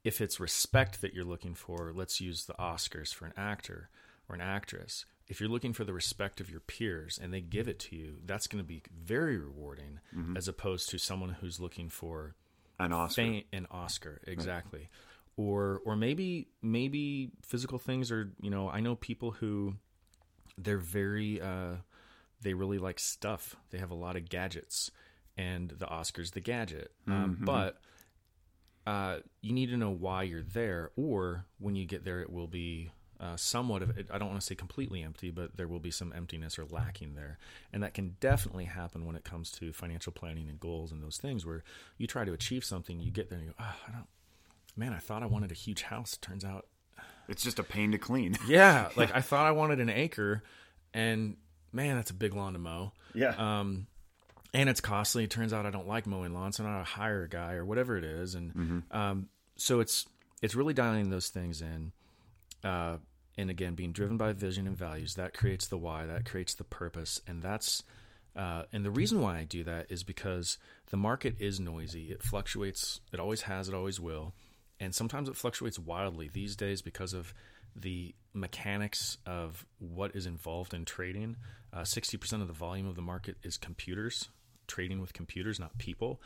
[0.05, 3.91] if it's respect that you're looking for, let's use the Oscars for an actor.
[4.29, 7.67] or an actress, if you're looking for the respect of your peers and they give
[7.67, 9.99] it to you, that's going to be very rewarding
[10.37, 12.37] as opposed to someone who's looking for
[12.79, 13.23] An Oscar.
[13.23, 14.89] fame an Oscar exactly.
[15.37, 19.75] Or or maybe maybe physical things are, you know, I know people who
[20.57, 21.77] they're very uh
[22.43, 23.57] they really like stuff.
[23.71, 24.91] They have a lot of gadgets
[25.37, 26.93] and the Oscar's the gadget.
[27.09, 27.81] Um, but
[28.91, 32.49] uh, you need to know why you're there, or when you get there, it will
[32.49, 33.93] be uh, somewhat of.
[34.11, 37.15] I don't want to say completely empty, but there will be some emptiness or lacking
[37.15, 37.39] there,
[37.73, 41.19] and that can definitely happen when it comes to financial planning and goals and those
[41.19, 41.63] things where
[41.99, 44.09] you try to achieve something, you get there and you go, oh, I don't.
[44.77, 46.17] Man, I thought I wanted a huge house.
[46.17, 46.67] Turns out,
[47.29, 48.37] It's just a pain to clean.
[48.49, 50.43] yeah, like I thought I wanted an acre,
[50.93, 51.37] and
[51.73, 52.93] man, that's a big lawn to mow.
[53.15, 53.35] Yeah.
[53.39, 53.87] Um,
[54.53, 55.25] and it's costly.
[55.25, 57.65] It turns out I don't like mowing lawns, so I don't hire a guy or
[57.65, 58.35] whatever it is.
[58.35, 58.53] And
[58.91, 60.07] um, so it's
[60.43, 61.93] it's really dialing those things in,
[62.65, 62.97] uh,
[63.37, 65.15] and again being driven by vision and values.
[65.15, 66.07] That creates the why.
[66.07, 67.83] That creates the purpose, and that's
[68.37, 70.59] uh, and the reason why I do that is because
[70.91, 72.11] the market is noisy.
[72.11, 73.01] It fluctuates.
[73.13, 73.69] It always has.
[73.69, 74.35] It always will.
[74.79, 77.35] And sometimes it fluctuates wildly these days because of
[77.77, 81.37] the mechanics of what is involved in trading.
[81.73, 84.29] Uh, 60% of the volume of the market is computers,
[84.71, 86.21] trading with computers, not people.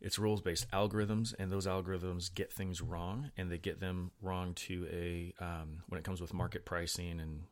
[0.00, 4.54] It's rules based algorithms, and those algorithms get things wrong, and they get them wrong
[4.66, 7.42] to a, um, when it comes with market pricing and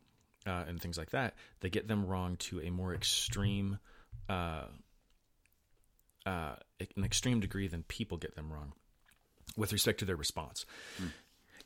[0.47, 3.79] uh, and things like that, they get them wrong to a more extreme,
[4.29, 4.65] uh,
[6.27, 6.55] uh,
[6.97, 8.73] an extreme degree than people get them wrong
[9.57, 10.65] with respect to their response.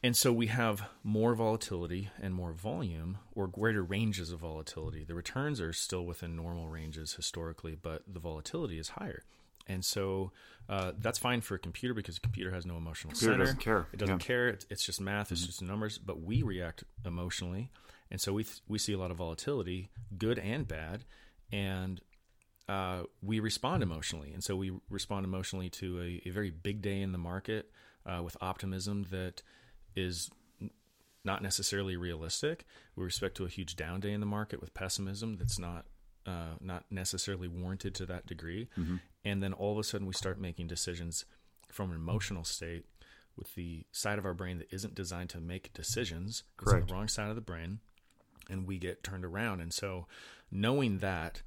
[0.04, 5.02] And so we have more volatility and more volume or greater ranges of volatility.
[5.02, 9.24] The returns are still within normal ranges historically, but the volatility is higher.
[9.66, 10.30] And so
[10.68, 13.44] uh, that's fine for a computer because a computer has no emotional Computer center.
[13.46, 13.86] doesn't care.
[13.94, 14.26] It doesn't Yeah.
[14.26, 14.48] care.
[14.48, 15.32] It's, it's just math.
[15.32, 15.96] It's just numbers.
[15.96, 17.70] But we react emotionally,
[18.10, 19.88] and so we th- we see a lot of volatility,
[20.18, 21.06] good and bad,
[21.50, 22.02] and
[22.68, 24.34] uh, we respond emotionally.
[24.34, 27.70] And so we respond emotionally to a, a very big day in the market
[28.04, 29.42] uh, with optimism that
[29.94, 30.30] is
[31.24, 32.64] not necessarily realistic.
[32.96, 35.86] We respect to a huge down day in the market with pessimism that's not
[36.26, 38.68] uh, not necessarily warranted to that degree.
[39.24, 41.26] And then all of a sudden we start making decisions
[41.70, 42.86] from an emotional state
[43.36, 46.44] with the side of our brain that isn't designed to make decisions.
[46.58, 46.88] It's on Correct.
[46.88, 47.80] the wrong side of the brain,
[48.48, 49.60] and we get turned around.
[49.60, 50.06] And so,
[50.50, 51.42] knowing that,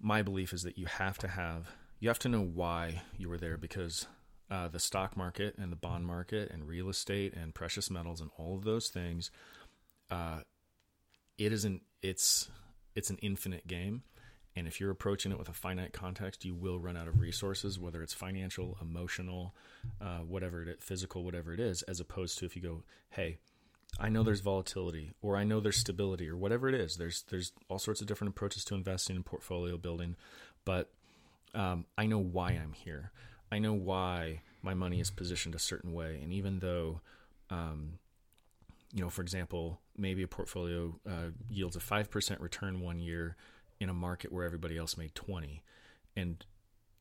[0.00, 3.38] my belief is that you have to have you have to know why you were
[3.38, 4.06] there because
[4.50, 8.30] uh, the stock market and the bond market and real estate and precious metals and
[8.38, 9.30] all of those things,
[10.10, 10.40] uh,
[11.38, 12.48] it isn't it's
[12.94, 14.02] it's an infinite game.
[14.56, 17.76] And if you're approaching it with a finite context, you will run out of resources,
[17.76, 19.52] whether it's financial, emotional,
[20.00, 23.38] uh, whatever it physical, whatever it is, as opposed to if you go, hey,
[23.98, 26.96] I know there's volatility or I know there's stability or whatever it is.
[26.96, 30.16] There's there's all sorts of different approaches to investing and portfolio building,
[30.64, 30.90] but
[31.54, 33.12] um, I know why I'm here.
[33.54, 37.00] I know why my money is positioned a certain way, and even though,
[37.50, 37.98] um,
[38.92, 43.36] you know, for example, maybe a portfolio uh, yields a five percent return one year
[43.78, 45.62] in a market where everybody else made twenty,
[46.16, 46.44] and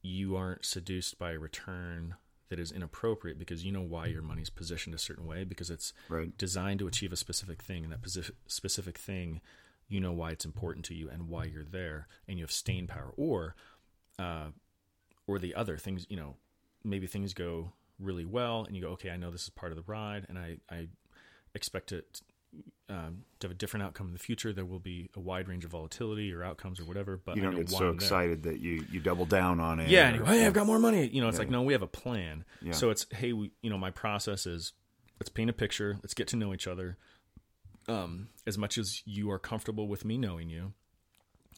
[0.04, 2.16] you aren't seduced by a return
[2.50, 5.92] that is inappropriate because you know why your money's positioned a certain way because it's
[6.08, 6.38] Right.
[6.38, 9.42] designed to achieve a specific thing and that specific thing
[9.88, 12.86] you know why it's important to you and why you're there and you have staying
[12.88, 13.56] power or
[14.20, 14.50] uh,
[15.26, 16.36] or the other things you know
[16.84, 19.78] maybe things go really well and you go okay i know this is part of
[19.78, 20.88] the ride and i i
[21.56, 22.22] expect it
[22.90, 25.66] um, to have a different outcome in the future there will be a wide range
[25.66, 27.94] of volatility or outcomes or whatever but You don't get so I'm there.
[27.96, 29.90] excited that you, you double down on it.
[29.90, 31.08] Yeah, and you go, hey, I've got more money.
[31.08, 32.44] You know, it's like no, we have a plan.
[32.62, 32.74] Yeah.
[32.74, 34.74] So it's hey, we, you know, my process is
[35.20, 36.98] let's paint a picture, let's get to know each other.
[37.88, 40.74] Um, as much as you are comfortable with me knowing you,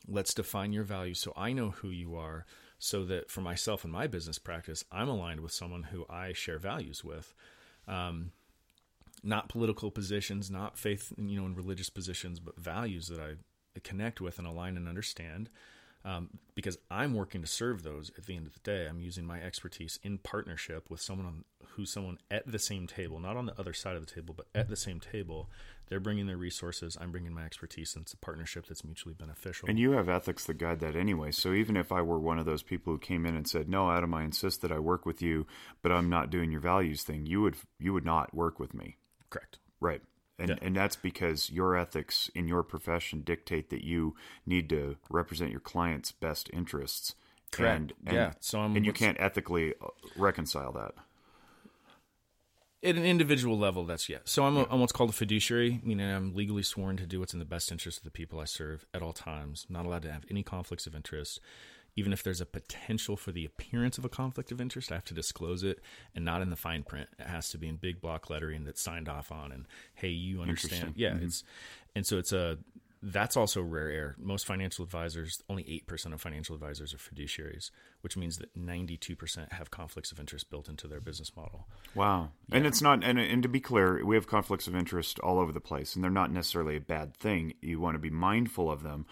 [0.07, 2.45] let's define your values so I know who you are,
[2.79, 6.59] so that for myself and my business practice, I'm aligned with someone who I share
[6.59, 7.33] values with.
[7.87, 8.31] Um,
[9.23, 13.35] not political positions, not faith, you know, in religious positions, but values that I
[13.83, 15.49] connect with and align and understand.
[16.05, 18.85] Um, because I'm working to serve those at the end of the day.
[18.87, 23.19] I'm using my expertise in partnership with someone on, who's someone at the same table,
[23.19, 25.49] not on the other side of the table, but at the same table.
[25.87, 26.95] They're bringing their resources.
[27.01, 29.67] I'm bringing my expertise, and it's a partnership that's mutually beneficial.
[29.67, 31.31] And you have ethics that guide that anyway.
[31.31, 33.91] So even if I were one of those people who came in and said, "No,
[33.91, 35.47] Adam, I insist that I work with you,
[35.81, 38.97] but I'm not doing your values thing," you would you would not work with me,
[39.31, 39.57] Correct.
[39.79, 40.01] right?
[40.37, 40.55] And Yeah.
[40.61, 45.61] and that's because your ethics in your profession dictate that you need to represent your
[45.61, 47.15] client's best interests.
[47.51, 47.75] Correct.
[47.79, 48.33] And, and, Yeah.
[48.41, 49.87] So I'm- and you can't ethically uh,
[50.17, 50.93] reconcile that.
[52.83, 54.19] at an individual level, that's yeah.
[54.25, 57.33] So I'm, a, I'm what's called a fiduciary, meaning I'm legally sworn to do what's
[57.33, 59.65] in the best interest of the people I serve at all times.
[59.69, 61.39] Not allowed to have any conflicts of interest.
[61.95, 65.05] Even if there's a potential for the appearance of a conflict of interest, I have
[65.05, 65.79] to disclose it,
[66.13, 67.07] and not in the fine print.
[67.17, 69.51] It has to be in big block lettering that's signed off on.
[69.51, 70.93] And hey, you understand?
[70.95, 71.25] Yeah, mm-hmm.
[71.25, 71.43] it's
[71.95, 72.57] and so it's a
[73.05, 74.15] that's also rare air.
[74.17, 77.69] Most financial advisors, only 8% of financial advisors are fiduciaries,
[78.01, 81.67] which means that 92% have conflicts of interest built into their business model.
[81.93, 82.29] Wow.
[82.49, 82.57] Yeah.
[82.57, 85.51] And it's not, and, and to be clear, we have conflicts of interest all over
[85.51, 87.53] the place, and they're not necessarily a bad thing.
[87.61, 89.05] You want to be mindful of them.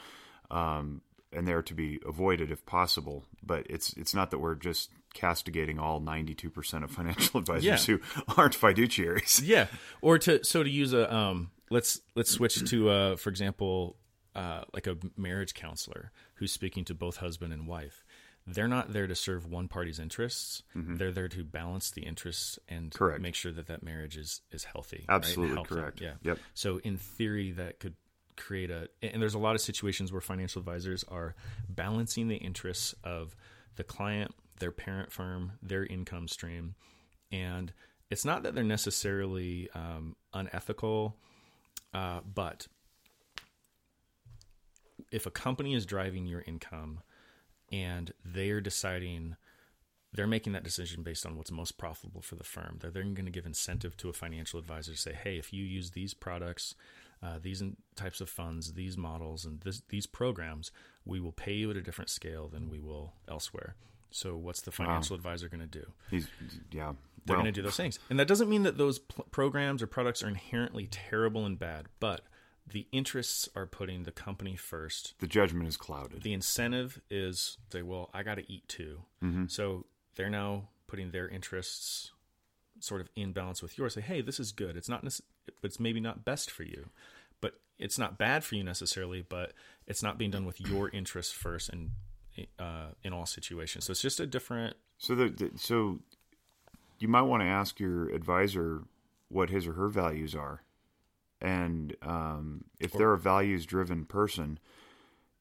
[0.49, 1.01] Um,
[1.33, 3.25] and they're to be avoided if possible.
[3.41, 7.95] But it's it's not that we're just castigating all 92% of financial advisors yeah.
[7.95, 8.01] who
[8.37, 9.41] aren't fiduciaries.
[9.53, 9.67] Yeah.
[10.01, 13.97] Or to so to use a um let's let's switch to uh, for example
[14.35, 18.03] uh, like a marriage counselor who's speaking to both husband and wife
[18.45, 20.97] they're not there to serve one party's interests mm-hmm.
[20.97, 23.21] they're there to balance the interests and correct.
[23.21, 25.67] make sure that that marriage is is healthy absolutely right?
[25.67, 27.95] correct yeah yep so in theory that could
[28.37, 31.35] create a and there's a lot of situations where financial advisors are
[31.69, 33.35] balancing the interests of
[33.75, 36.75] the client their parent firm their income stream
[37.31, 37.73] and
[38.09, 41.17] it's not that they're necessarily um, unethical
[41.93, 42.67] uh, but
[45.11, 46.99] if a company is driving your income
[47.71, 49.35] and they're deciding
[50.13, 52.77] they're making that decision based on what's most profitable for the firm.
[52.79, 55.63] They're then going to give incentive to a financial advisor to say, hey, if you
[55.65, 56.75] use these products,
[57.23, 57.63] uh, these
[57.95, 60.71] types of funds, these models, and this, these programs,
[61.05, 63.75] we will pay you at a different scale than we will elsewhere.
[64.11, 65.19] So, what's the financial wow.
[65.19, 65.85] advisor going to do?
[66.11, 66.27] He's,
[66.71, 66.93] yeah,
[67.25, 67.97] they're well, going to do those things.
[68.09, 71.87] And that doesn't mean that those pl- programs or products are inherently terrible and bad,
[71.99, 72.21] but
[72.67, 75.13] the interests are putting the company first.
[75.19, 76.23] The judgment is clouded.
[76.23, 79.01] The incentive is say, well, I got to eat too.
[79.23, 79.45] Mm-hmm.
[79.47, 82.11] So they're now putting their interests
[82.79, 83.93] sort of in balance with yours.
[83.93, 84.77] Say, hey, this is good.
[84.77, 85.03] It's not,
[85.45, 86.89] but it's maybe not best for you,
[87.41, 89.25] but it's not bad for you necessarily.
[89.27, 89.53] But
[89.87, 91.91] it's not being done with your interests first, and
[92.59, 93.85] uh, in all situations.
[93.85, 94.75] So it's just a different.
[94.97, 95.99] So the, the so
[96.99, 98.83] you might want to ask your advisor
[99.29, 100.63] what his or her values are.
[101.41, 104.59] And um, if they're a values driven person,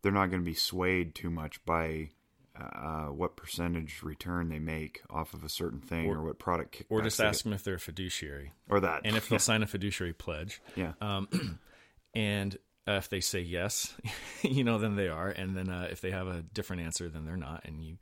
[0.03, 2.11] they're not going to be swayed too much by
[2.59, 6.83] uh, what percentage return they make off of a certain thing or, or what product.
[6.89, 8.53] Or just ask them if they're a fiduciary.
[8.69, 9.03] Or that.
[9.05, 10.61] And if they'll sign a fiduciary pledge.
[10.77, 10.93] Yeah.
[11.01, 11.59] Um,
[12.15, 13.95] and uh, if they say yes,
[14.43, 15.29] you know, then they are.
[15.29, 17.63] And then uh, if they have a different answer, then they're not.
[17.65, 17.97] And you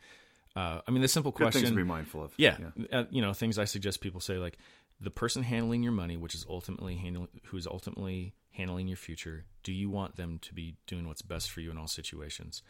[0.56, 1.60] uh, I mean, the simple Good question.
[1.62, 2.32] things to be mindful of.
[2.36, 3.00] Yeah, yeah.
[3.00, 4.58] Uh, you know, things I suggest people say like
[5.00, 9.44] the person handling your money, which is ultimately handling, who is ultimately handling your future.
[9.62, 12.62] Do you want them to be doing what's best for you in all situations?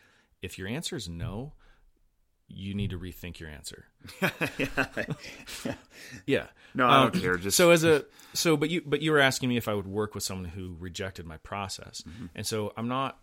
[0.42, 1.54] If your answer is no,
[2.50, 3.86] you need to rethink your answer.
[4.22, 4.86] yeah.
[6.26, 6.46] yeah.
[6.72, 7.36] No, I don't um, care.
[7.36, 9.88] Just so as a so, but you but you were asking me if I would
[9.88, 12.26] work with someone who rejected my process, mm-hmm.
[12.36, 13.18] and so I'm not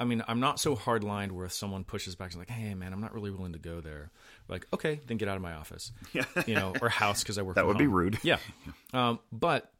[0.00, 2.74] I mean, I'm not so hard lined where if someone pushes back and like, "Hey,
[2.74, 4.10] man, I'm not really willing to go there."
[4.48, 7.42] like, okay, then get out of my office, yeah, you know, or house because I
[7.42, 7.56] work.
[7.56, 7.82] that would home.
[7.82, 8.18] be rude.
[8.22, 8.38] Yeah,
[8.94, 9.70] um, but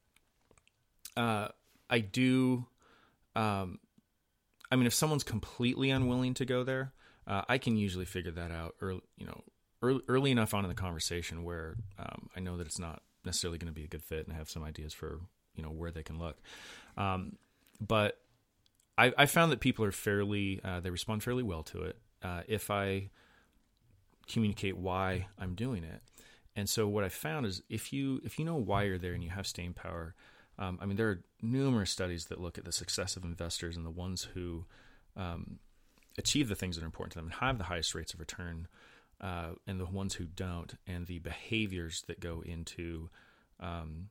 [1.16, 1.48] uh,
[1.88, 2.66] I do.
[3.34, 3.78] Um,
[4.70, 6.92] I mean, if someone's completely unwilling to go there,
[7.30, 9.44] uh, I can usually figure that out early, you know,
[9.82, 13.56] early, early enough on in the conversation where um, I know that it's not necessarily
[13.56, 15.20] going to be a good fit, and I have some ideas for
[15.54, 16.38] you know where they can look.
[16.96, 17.36] Um,
[17.80, 18.18] but
[18.98, 22.42] I, I found that people are fairly uh, they respond fairly well to it uh,
[22.48, 23.10] if I
[24.26, 26.02] communicate why I'm doing it.
[26.56, 29.22] And so what I found is if you if you know why you're there and
[29.22, 30.16] you have staying power,
[30.58, 33.86] um, I mean there are numerous studies that look at the success of investors and
[33.86, 34.64] the ones who
[35.16, 35.60] um,
[36.20, 38.68] achieve the things that are important to them and have the highest rates of return,
[39.20, 43.10] uh, and the ones who don't, and the behaviors that go into
[43.58, 44.08] um,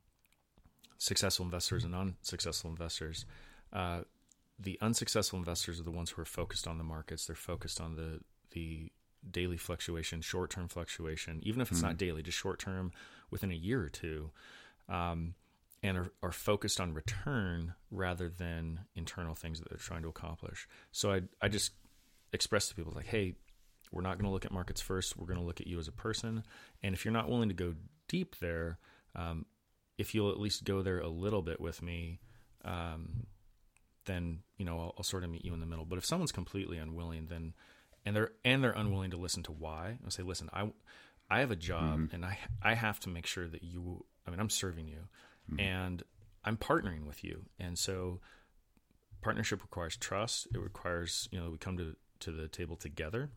[0.97, 3.25] successful investors and non-successful investors.
[3.73, 4.01] Uh,
[4.59, 7.25] the unsuccessful investors are the ones who are focused on the markets.
[7.25, 8.19] They're focused on the
[8.51, 8.91] the
[9.29, 11.97] daily fluctuation, short term fluctuation, even if it's mm not hmm.
[11.97, 12.91] daily, just short term
[13.31, 14.31] within a year or two,
[14.87, 15.33] um,
[15.81, 20.67] and are, are, focused on return rather than internal things that they're trying to accomplish.
[20.91, 21.71] So I I just
[22.33, 23.35] express to people like, hey,
[23.91, 25.17] we're not going to look at markets first.
[25.17, 26.43] We're going to look at you as a person,
[26.83, 27.73] and if you're not willing to go
[28.07, 28.77] deep there,
[29.15, 29.45] um,
[29.97, 32.19] if you'll at least go there a little bit with me.
[32.65, 33.25] Um,
[34.05, 35.85] then you know I'll, I'll, sort of meet you in the middle.
[35.85, 37.53] But if someone's completely unwilling, then
[38.05, 40.71] and they're and they're unwilling to listen to why, I'll say, listen, I
[41.29, 42.15] I have a job mm-hmm.
[42.15, 44.05] and I I have to make sure that you.
[44.25, 45.07] I mean, I'm serving you,
[45.51, 45.59] mm-hmm.
[45.59, 46.03] and
[46.43, 48.19] I'm partnering with you, and so
[49.21, 50.47] partnership requires trust.
[50.53, 53.29] It requires you know we come to to the table together,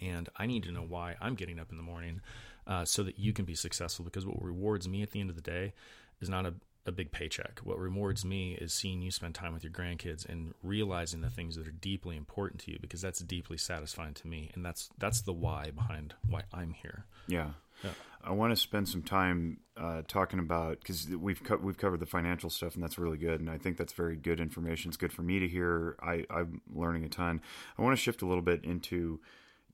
[0.00, 2.20] and I need to know why I'm getting up in the morning.
[2.66, 4.04] uh, so that you can be successful.
[4.04, 5.72] Because what rewards me at the end of the day
[6.20, 6.54] is not a,
[6.86, 7.60] a big paycheck.
[7.64, 11.56] What rewards me is seeing you spend time with your grandkids and realizing the things
[11.56, 14.50] that are deeply important to you because that's deeply satisfying to me.
[14.54, 17.06] And that's that's the why behind why I'm here.
[17.26, 17.50] Yeah.
[17.82, 17.90] Yeah.
[18.22, 22.06] I want to spend some time uh, talking about because we've co- we've covered the
[22.06, 24.90] financial stuff and that's really good and I think that's very good information.
[24.90, 25.96] It's good for me to hear.
[26.02, 27.40] I, I'm learning a ton.
[27.78, 29.20] I want to shift a little bit into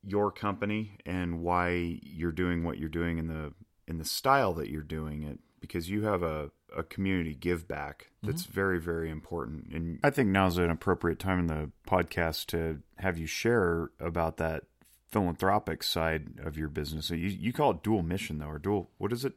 [0.05, 3.53] your company and why you're doing what you're doing in the
[3.89, 8.11] in the style that you're doing it because you have a, a community give back
[8.23, 12.83] that's very very important and I think now's an appropriate time in the podcast to
[12.99, 14.65] have you share about that
[15.09, 17.07] philanthropic side of your business.
[17.07, 19.35] So you you call it dual mission though or dual what is it?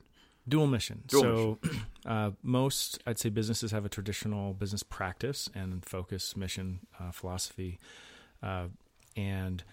[0.47, 1.03] Dual mission.
[1.07, 1.59] Dual so,
[2.05, 7.79] uh, most I'd say businesses have a traditional business practice and focus, mission, uh, philosophy,
[8.41, 8.67] uh,
[9.15, 9.63] and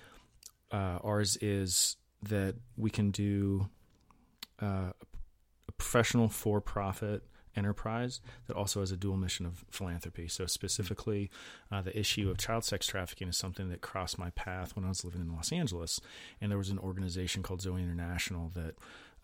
[0.71, 3.69] uh, ours is that we can do
[4.61, 4.91] uh,
[5.69, 7.23] a professional for-profit
[7.57, 10.29] enterprise that also has a dual mission of philanthropy.
[10.29, 11.31] So specifically,
[11.73, 14.89] uh, the issue of child sex trafficking is something that crossed my path when I
[14.89, 16.01] was living in Los Angeles,
[16.41, 18.75] and there was an organization called Zoe International that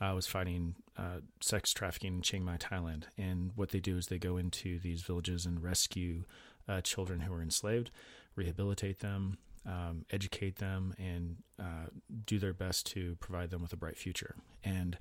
[0.01, 3.05] uh, was fighting uh, sex trafficking in Chiang Mai, Thailand.
[3.17, 6.25] And what they do is they go into these villages and rescue
[6.69, 7.91] uh, children who are enslaved,
[8.35, 9.39] rehabilitate them.
[9.65, 11.87] Um, educate them and uh,
[12.27, 14.35] do their best to provide them with a bright future.
[14.65, 14.99] And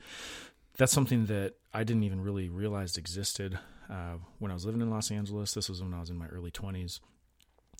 [0.78, 3.60] that's something that I didn't even really realize existed
[3.90, 5.54] uh, when I was living in Los Angeles.
[5.54, 7.00] This was when I was in my early 20s.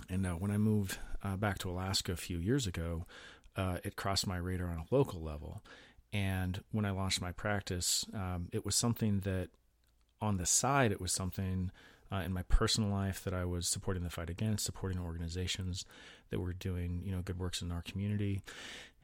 [0.10, 3.06] And uh, when I moved uh, back to Alaska a few years ago,
[3.56, 5.62] uh, it crossed my radar on a local level.
[6.14, 9.50] And when I launched my practice, um, it was something that
[10.22, 11.72] on the side, it was something
[12.12, 15.86] uh, in my personal life that I was supporting the fight against, supporting organizations
[16.30, 18.42] that were doing you know good works in our community,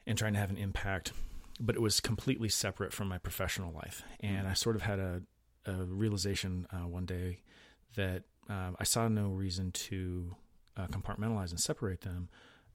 [0.05, 1.13] and trying to have an impact.
[1.59, 5.21] But it was completely separate from my professional life, and I sort of had a,
[5.65, 7.39] a realization uh, one day
[7.95, 10.35] that uh, I saw no reason to
[10.77, 12.29] uh, compartmentalize and separate them,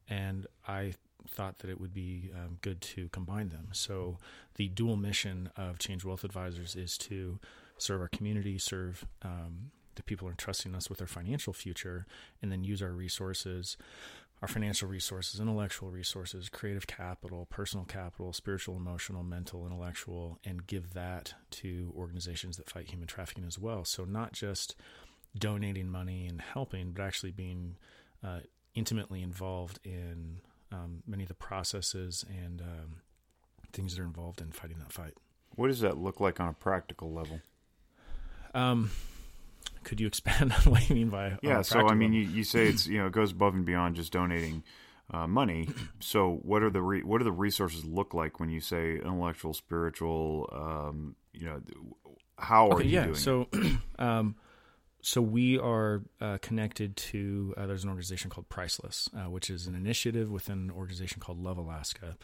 [0.09, 0.95] and I
[1.29, 3.69] thought that it would be um, good to combine them.
[3.73, 4.19] So
[4.57, 7.39] the dual mission of Change Wealth Advisors is to
[7.79, 12.07] serve our community, serve um, the people entrusting us with their financial future,
[12.41, 13.77] and then use our resources,
[14.43, 20.95] our financial resources, intellectual resources, creative capital, personal capital, spiritual, emotional, mental, intellectual, and give
[20.95, 23.85] that to organizations that fight human trafficking as well.
[23.85, 24.75] So not just
[25.39, 27.77] donating money and helping, but actually being
[28.25, 28.41] uh,
[28.75, 30.41] intimately involved in
[30.73, 32.97] um, many of the processes and um,
[33.73, 35.15] things that are involved in fighting that fight.
[35.55, 37.41] What does that look like on a practical level?
[38.55, 38.91] Um,
[39.85, 42.67] could you expand on what you mean by Yeah, so I mean, you, you say
[42.67, 44.63] it's you know it goes above and beyond just donating
[45.13, 45.69] uh, money.
[46.01, 49.55] So what are the re- what do the resources look like when you say intellectual,
[49.55, 50.51] spiritual?
[50.53, 51.63] Um, you know,
[52.37, 53.15] how are okay, you yeah, doing?
[53.15, 53.49] so
[54.01, 54.35] um,
[55.01, 59.69] so we are uh, connected to uh, there's an organization called Priceless, uh, which is
[59.69, 62.17] an initiative within an organization called Love Alaska,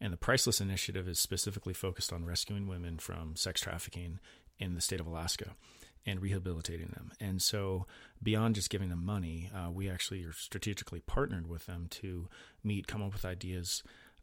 [0.00, 4.20] and the Priceless initiative is specifically focused on rescuing women from sex trafficking
[4.60, 5.56] in the state of Alaska
[6.06, 7.12] and rehabilitating them.
[7.20, 7.86] And so,
[8.22, 12.28] beyond just giving them money, uh, we actually are strategically partnered with them to
[12.62, 13.82] meet, come up with ideas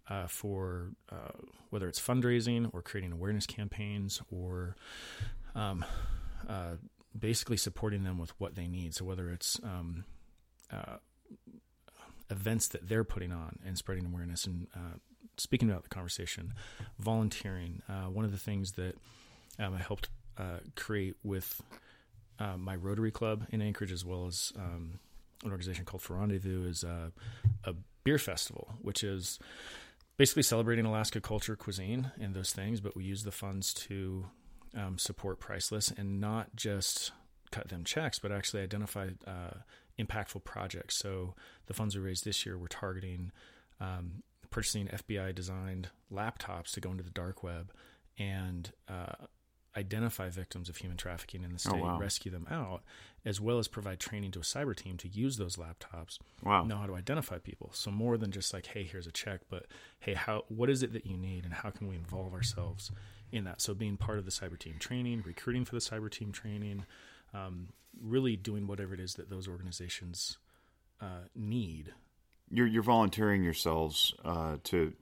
[0.10, 1.32] uh, for uh,
[1.70, 4.76] whether it's fundraising or creating awareness campaigns or
[5.56, 5.86] um,
[6.48, 6.76] uh,
[7.18, 8.94] basically supporting them with what they need.
[8.94, 10.06] So, whether it's um,
[10.72, 10.98] uh,
[12.30, 14.98] events that they're putting on and spreading awareness and uh,
[15.38, 16.54] speaking about the conversation,
[17.00, 17.82] volunteering.
[18.12, 18.96] one of the things that
[19.60, 21.62] um, I helped uh, create with
[22.40, 25.00] uh, my Rotary Club in Anchorage, as well as um,
[25.44, 27.10] an organization called Fur Rendezvous, is uh,
[27.64, 27.74] a
[28.04, 29.40] beer festival, which is
[30.18, 32.80] basically celebrating Alaska culture, cuisine, and those things.
[32.80, 34.26] But we use the funds to
[34.76, 37.12] um, support Priceless and not just
[37.52, 39.60] cut them checks, but actually identify uh,
[40.00, 40.98] impactful projects.
[40.98, 41.36] So
[41.68, 43.32] the funds we raised this year, we're targeting
[43.80, 47.72] um, purchasing FBI designed laptops to go into the dark web
[48.18, 49.26] and uh,
[49.78, 51.98] identify victims of human trafficking in the state, Oh, wow.
[51.98, 52.84] rescue them out,
[53.24, 56.64] as well as provide training to a cyber team to use those laptops, Wow.
[56.64, 57.70] know how to identify people.
[57.74, 59.68] So more than just like, hey, here's a check, but
[60.00, 62.92] hey, how what is it that you need, and how can we involve ourselves
[63.32, 63.62] in that?
[63.62, 66.86] So being part of the cyber team training, recruiting for the cyber team training,
[67.34, 67.70] um,
[68.02, 70.38] really doing whatever it is that those organizations
[71.00, 71.94] uh, need.
[72.50, 74.94] you're you're volunteering yourselves uh, to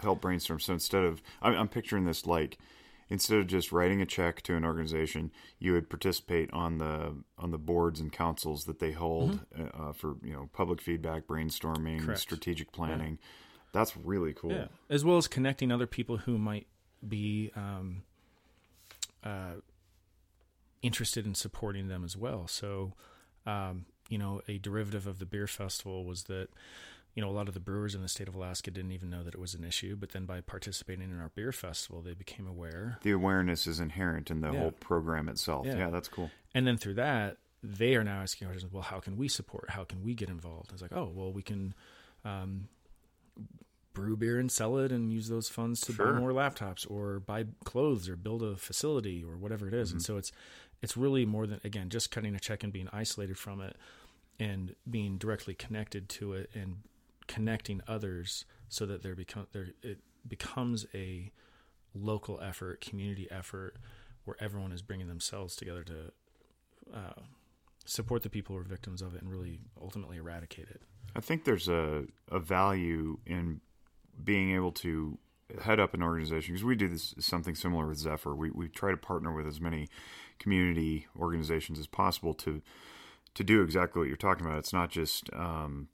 [0.00, 0.60] help brainstorm.
[0.60, 2.58] So instead of, I'm, I'm picturing this like
[3.12, 7.50] instead of just writing a check to an organization, you would participate on the on
[7.50, 12.20] the boards and councils that they hold uh, for you know public feedback, brainstorming, Correct.
[12.20, 13.18] strategic planning.
[13.72, 14.52] That's really cool.
[14.52, 16.66] Yeah, as well as connecting other people who might
[17.06, 18.02] be um,
[19.22, 19.56] uh,
[20.80, 22.48] interested in supporting them as well.
[22.48, 22.94] So,
[23.44, 26.48] um, you know, a derivative of the beer festival was that
[27.14, 29.22] you know, a lot of the brewers in the state of Alaska didn't even know
[29.22, 32.46] that it was an issue, but then by participating in our beer festival, they became
[32.46, 32.98] aware.
[33.02, 34.58] The awareness is inherent in the yeah.
[34.60, 35.66] whole program itself.
[35.66, 35.76] Yeah.
[35.76, 35.90] yeah.
[35.90, 36.30] that's cool.
[36.54, 38.72] And then through that, they are now asking questions.
[38.72, 39.70] Well, how can we support?
[39.70, 40.72] How can we get involved?
[40.72, 41.74] It's like, oh, well, we can
[42.24, 42.68] um,
[43.92, 46.12] brew beer and sell it, and use those funds to sure.
[46.12, 49.90] buy more laptops, or buy clothes, or build a facility, or whatever it is.
[49.90, 49.96] Mm-hmm.
[49.96, 50.32] And so it's
[50.80, 53.76] it's really more than again just cutting a check and being isolated from it,
[54.40, 56.78] and being directly connected to it, and
[57.26, 61.30] connecting others so that there become there it becomes a
[61.94, 63.76] local effort, community effort,
[64.24, 66.12] where everyone is bringing themselves together to
[66.94, 67.20] uh,
[67.84, 70.80] support the people who are victims of it and really ultimately eradicate it.
[71.14, 73.60] I think there's a a value in
[74.22, 75.18] being able to
[75.60, 78.34] head up an organization because we do this something similar with Zephyr.
[78.34, 79.88] We we try to partner with as many
[80.38, 82.62] community organizations as possible to
[83.34, 84.58] to do exactly what you're talking about.
[84.58, 85.88] It's not just um,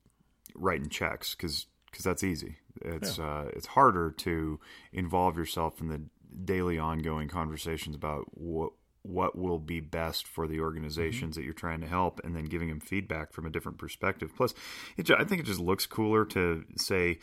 [0.58, 2.56] writing checks because because that's easy.
[2.80, 3.24] It's yeah.
[3.24, 4.60] uh, it's harder to
[4.92, 6.02] involve yourself in the
[6.44, 11.40] daily ongoing conversations about what what will be best for the organizations mm-hmm.
[11.40, 14.52] that you're trying to help and then giving them feedback from a different perspective plus
[14.96, 17.18] it, i think it just looks cooler to say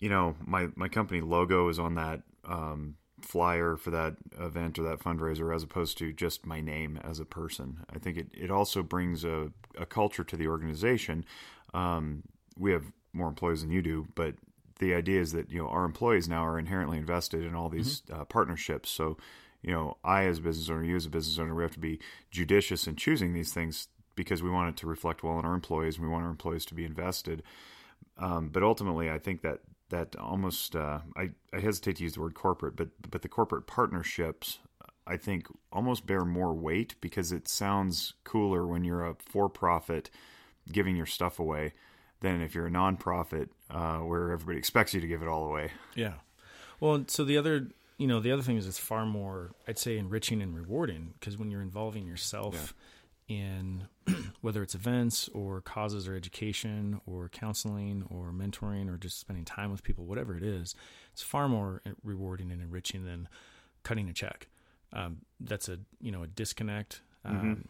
[0.00, 4.82] you know my my company logo is on that um, flyer for that event or
[4.84, 8.50] that fundraiser as opposed to just my name as a person i think it, it
[8.50, 11.24] also brings a, a culture to the organization
[11.72, 12.22] um,
[12.58, 14.34] we have more employees than you do, but
[14.78, 18.02] the idea is that you know our employees now are inherently invested in all these
[18.02, 18.20] mm-hmm.
[18.20, 18.90] uh, partnerships.
[18.90, 19.16] So,
[19.62, 21.78] you know, I as a business owner, you as a business owner, we have to
[21.78, 22.00] be
[22.30, 25.96] judicious in choosing these things because we want it to reflect well on our employees.
[25.96, 27.42] and We want our employees to be invested.
[28.18, 32.20] Um, but ultimately, I think that that almost uh, I, I hesitate to use the
[32.20, 34.58] word corporate, but but the corporate partnerships
[35.06, 40.10] I think almost bear more weight because it sounds cooler when you're a for profit
[40.70, 41.74] giving your stuff away
[42.24, 45.70] than if you're a nonprofit uh, where everybody expects you to give it all away.
[45.94, 46.14] Yeah.
[46.80, 47.68] Well, so the other,
[47.98, 51.38] you know, the other thing is it's far more, I'd say, enriching and rewarding because
[51.38, 52.74] when you're involving yourself
[53.28, 53.36] yeah.
[53.36, 53.88] in
[54.40, 59.70] whether it's events or causes or education or counseling or mentoring or just spending time
[59.70, 60.74] with people, whatever it is,
[61.12, 63.28] it's far more rewarding and enriching than
[63.82, 64.48] cutting a check.
[64.92, 67.02] Um, that's a you know a disconnect.
[67.26, 67.36] Mm-hmm.
[67.36, 67.60] Um, mm-hmm.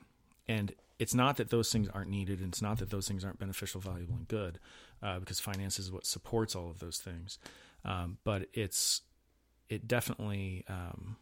[0.47, 3.39] And it's not that those things aren't needed and it's not that those things aren't
[3.39, 4.59] beneficial valuable and good
[5.03, 7.39] uh, because finance is what supports all of those things.
[7.85, 9.03] Um, but it's
[9.69, 11.17] it definitely um,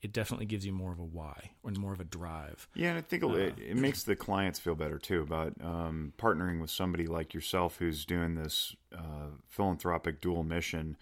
[0.00, 2.68] it definitely gives you more of a why or more of a drive.
[2.74, 6.12] Yeah and i think uh, it, it, makes the clients feel better too about um,
[6.18, 10.96] partnering with somebody like yourself who's doing this uh, philanthropic dual mission.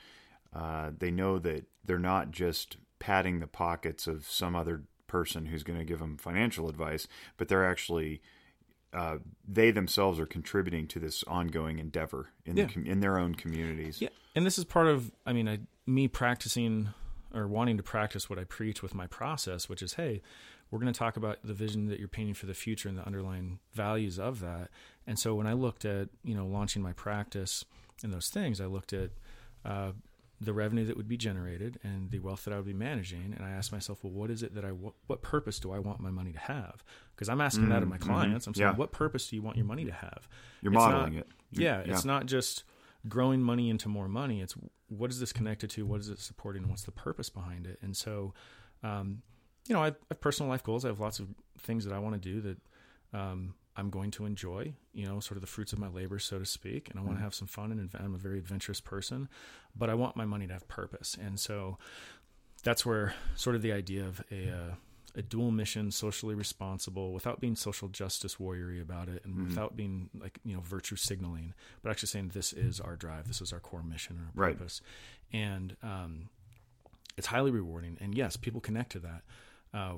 [0.55, 5.63] Uh, they know that they're not just padding the pockets of some other person who's
[5.65, 8.23] going to give them financial advice, but they're actually
[8.93, 12.67] uh, they themselves are contributing to this ongoing endeavor in yeah.
[12.67, 14.01] the, in their own communities.
[14.01, 16.91] Yeah, and this is part of I mean I, me practicing
[17.33, 20.23] or wanting to practice what I preach with my process, which is hey,
[20.71, 23.07] we're going to talk about the vision that you're painting for the future and the
[23.07, 24.71] underlying values of that.
[25.07, 27.65] And so when I looked at you know launching my practice
[28.03, 29.11] and those things, I looked at
[29.65, 29.93] uh,
[30.41, 33.35] the revenue that would be generated and the wealth that I would be managing.
[33.37, 36.01] And I asked myself, well, what is it that I, what purpose do I want
[36.01, 36.83] my money to have?
[37.15, 37.73] Because I'm asking mm-hmm.
[37.73, 38.11] that of my mm-hmm.
[38.11, 38.47] clients.
[38.47, 38.77] I'm saying, yeah.
[38.77, 40.27] what purpose do you want your money to have?
[40.63, 41.29] You're it's modeling not, it.
[41.53, 42.65] Yeah, yeah, it's not just
[43.09, 44.41] growing money into more money.
[44.41, 44.55] It's
[44.89, 45.85] what is this connected to?
[45.85, 46.63] What is it supporting?
[46.63, 47.79] And what's the purpose behind it?
[47.83, 48.33] And so,
[48.83, 49.23] um,
[49.69, 50.85] you know, I have personal life goals.
[50.85, 51.29] I have lots of
[51.59, 52.59] things that I want to do that
[53.19, 56.39] um, I'm going to enjoy, you know, sort of the fruits of my labor, so
[56.39, 56.91] to speak.
[56.91, 57.25] And I want to mm-hmm.
[57.25, 59.29] have some fun, and I'm a very adventurous person,
[59.77, 61.17] but I want my money to have purpose.
[61.21, 61.79] And so
[62.63, 64.75] that's where sort of the idea of a, uh,
[65.15, 69.49] a dual mission, socially responsible, without being social justice warriory about it, and mm-hmm.
[69.49, 73.41] without being like you know virtue signaling, but actually saying this is our drive, this
[73.41, 74.83] is our core mission or our purpose,
[75.33, 75.41] right.
[75.41, 76.29] and um,
[77.17, 77.99] it's highly rewarding.
[78.01, 79.23] And yes, people connect to that.
[79.73, 79.95] Uh,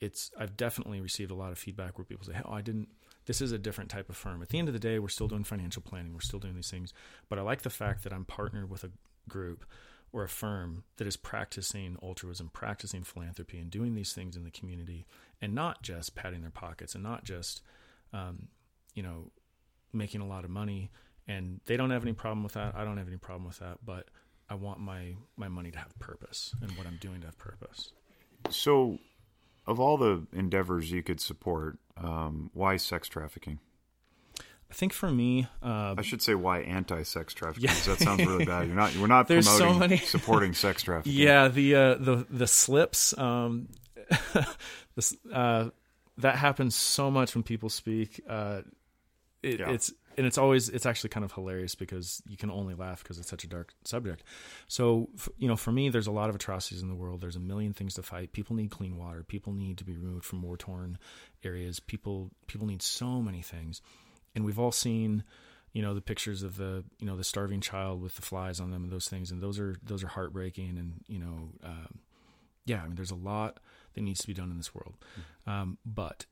[0.00, 2.88] it's I've definitely received a lot of feedback where people say, "Oh, I didn't
[3.30, 4.42] this is a different type of firm.
[4.42, 6.68] At the end of the day, we're still doing financial planning, we're still doing these
[6.68, 6.92] things,
[7.28, 8.90] but I like the fact that I'm partnered with a
[9.28, 9.64] group
[10.12, 14.50] or a firm that is practicing altruism, practicing philanthropy, and doing these things in the
[14.50, 15.06] community,
[15.40, 17.62] and not just patting their pockets and not just,
[18.12, 18.48] um,
[18.96, 19.30] you know,
[19.92, 20.90] making a lot of money.
[21.28, 22.74] And they don't have any problem with that.
[22.74, 23.78] I don't have any problem with that.
[23.86, 24.08] But
[24.48, 27.92] I want my my money to have purpose and what I'm doing to have purpose.
[28.48, 28.98] So,
[29.66, 33.58] of all the endeavors you could support, um, why sex trafficking?
[34.38, 37.68] I think for me, uh, I should say why anti-sex trafficking.
[37.70, 38.66] 'cause that sounds really bad.
[38.68, 38.94] You're not.
[38.96, 41.12] We're not There's so promoting many- supporting sex trafficking.
[41.18, 43.68] yeah, the uh, the the slips, um,
[44.96, 45.70] this, uh,
[46.18, 48.20] that happens so much when people speak.
[48.28, 48.62] Uh,
[49.42, 49.70] it, Yeah.
[49.70, 53.18] It's and it's always it's actually kind of hilarious because you can only laugh because
[53.18, 54.22] it's such a dark subject.
[54.68, 57.22] So f- you know, for me, there's a lot of atrocities in the world.
[57.22, 58.34] There's a million things to fight.
[58.34, 59.22] People need clean water.
[59.22, 60.98] People need to be removed from war torn
[61.42, 61.80] areas.
[61.80, 63.80] People people need so many things,
[64.34, 65.24] and we've all seen
[65.72, 68.70] you know the pictures of the you know the starving child with the flies on
[68.70, 71.98] them and those things and those are those are heartbreaking and you know um,
[72.66, 73.58] yeah i mean there's a lot
[73.94, 74.96] that needs to be done in this world
[75.46, 76.26] um, but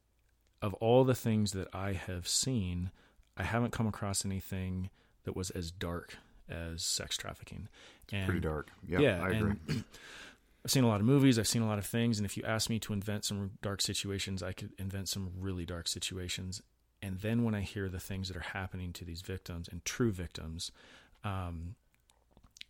[0.61, 2.91] of all the things that i have seen
[3.39, 4.91] i haven't come across anything
[5.25, 6.17] that was as dark
[6.49, 7.69] as sex trafficking
[8.13, 8.71] and Pretty dark.
[8.87, 9.55] Yeah, yeah, I agree.
[10.65, 11.39] I've seen a lot of movies.
[11.39, 13.81] I've seen a lot of things, and if you ask me to invent some dark
[13.81, 16.63] situations, I could invent some really dark situations.
[17.01, 20.11] And then when I hear the things that are happening to these victims and true
[20.11, 20.73] victims,
[21.23, 21.77] um,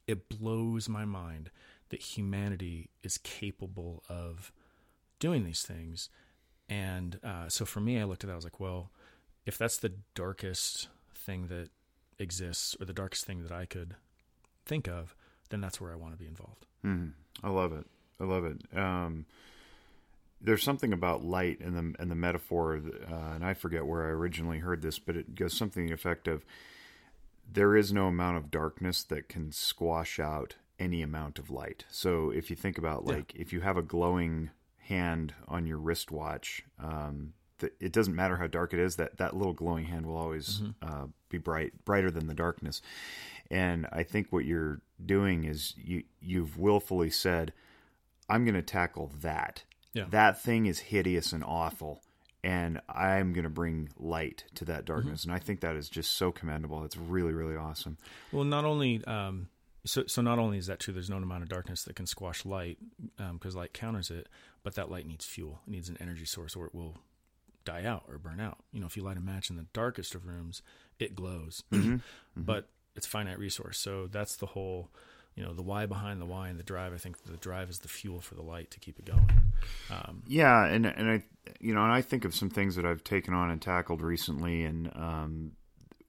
[0.07, 1.51] it blows my mind
[1.89, 4.53] that humanity is capable of
[5.19, 6.11] doing these things.
[6.69, 8.35] And uh, so for me, I looked at that.
[8.35, 8.91] I was like, well,
[9.49, 11.71] if that's the darkest thing that
[12.19, 13.97] exists, or the darkest thing that I could
[14.67, 15.15] think of,
[15.49, 16.67] then that's where I want to be involved.
[16.85, 17.13] Mhm.
[17.43, 17.87] I love it.
[18.21, 18.61] I love it.
[18.77, 19.25] Um,
[20.41, 24.11] there's something about light and the and the metaphor, uh, and I forget where I
[24.11, 26.45] originally heard this, but it goes something to the effect of
[27.51, 31.85] there is no amount of darkness that can squash out any amount of light.
[31.91, 33.15] So if you think about Yeah.
[33.17, 38.37] like if you have a glowing hand on your wristwatch, um, th- it doesn't matter
[38.37, 38.97] how dark it is.
[38.97, 42.81] That that little glowing hand will always uh, be bright, brighter than the darkness.
[43.51, 47.53] And I think what you're doing is you you've willfully said,
[48.29, 49.65] "I'm going to tackle that.
[49.95, 50.05] Yeah.
[50.11, 52.03] That thing is hideous and awful."
[52.45, 56.13] And I'm going to bring light to that darkness, and I think that is just
[56.13, 56.85] so commendable.
[56.85, 57.99] It's really, really awesome.
[58.31, 59.49] Well, not only um,
[59.85, 62.45] so so not only is that true, there's no amount of darkness that can squash
[62.45, 62.79] light
[63.33, 64.29] because light counters it,
[64.63, 65.61] but that light needs fuel.
[65.67, 66.99] It needs an energy source, or it will
[67.69, 68.59] die out or burn out.
[68.73, 70.63] You know, if you light a match in the darkest of rooms,
[70.99, 71.63] it glows,
[72.37, 73.79] but it's finite resource.
[73.79, 74.89] So that's the whole.
[75.35, 76.93] You know the why behind the why and the drive.
[76.93, 79.31] I think the drive is the fuel for the light to keep it going.
[79.89, 81.23] Um, Yeah, and and I,
[81.61, 84.65] you know, and I think of some things that I've taken on and tackled recently,
[84.65, 85.53] and um,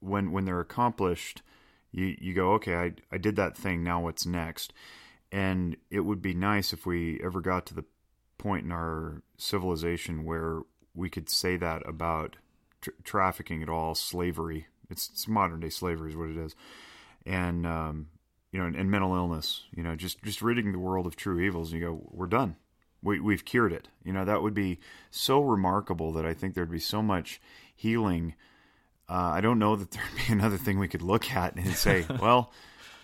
[0.00, 1.42] when when they're accomplished,
[1.92, 3.84] you you go, okay, I I did that thing.
[3.84, 4.72] Now what's next?
[5.30, 7.84] And it would be nice if we ever got to the
[8.36, 10.62] point in our civilization where
[10.94, 12.36] we could say that about
[12.80, 14.66] tr trafficking at all, slavery.
[14.88, 16.54] It's, it's modern day slavery is what it is,
[17.24, 18.08] and um,
[18.52, 19.64] you know, and, and mental illness.
[19.74, 21.72] You know, just just ridding the world of true evils.
[21.72, 22.56] And you go, we're done.
[23.02, 23.88] We we've cured it.
[24.04, 24.78] You know, that would be
[25.10, 27.40] so remarkable that I think there'd be so much
[27.74, 28.34] healing.
[29.08, 32.06] Uh, I don't know that there'd be another thing we could look at and say,
[32.20, 32.52] well.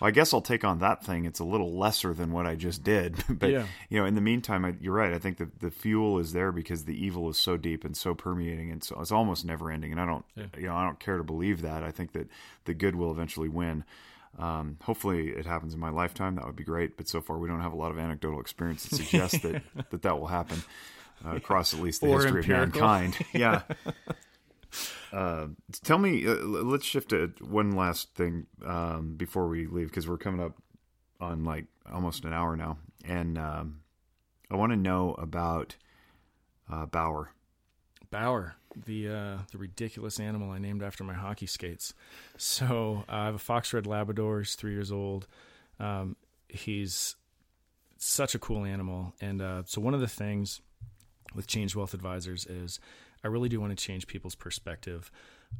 [0.01, 1.25] I guess I'll take on that thing.
[1.25, 3.65] It's a little lesser than what I just did, but Yeah.
[3.89, 5.13] you know, in the meantime, I, you're right.
[5.13, 8.13] I think the the fuel is there because the evil is so deep and so
[8.13, 9.91] permeating, and so it's almost never ending.
[9.91, 10.25] And I don't,
[10.57, 11.83] you know, I don't care to believe that.
[11.83, 12.27] I think that
[12.65, 13.83] the good will eventually win.
[14.37, 16.35] Um, hopefully, it happens in my lifetime.
[16.35, 16.95] That would be great.
[16.95, 20.01] But so far, we don't have a lot of anecdotal experience that suggests that, that
[20.03, 20.61] that will happen
[21.25, 22.83] uh, across at least the Or history empirical.
[22.83, 23.25] of mankind.
[23.33, 23.63] Yeah.
[25.11, 25.47] Uh,
[25.83, 30.17] tell me, uh, let's shift to one last thing um, before we leave because we're
[30.17, 30.57] coming up
[31.19, 33.81] on like almost an hour now, and um,
[34.51, 35.75] I want to know about
[36.71, 37.31] uh, Bauer.
[38.11, 38.55] Bauer,
[38.85, 41.93] the uh, the ridiculous animal I named after my hockey skates.
[42.37, 44.39] So uh, I have a fox red Labrador.
[44.39, 45.27] He's three years old.
[45.79, 46.15] Um,
[46.47, 47.15] he's
[47.97, 50.61] such a cool animal, and uh, so one of the things
[51.35, 52.79] with Change Wealth Advisors is
[53.23, 55.11] I really do want to change people's perspective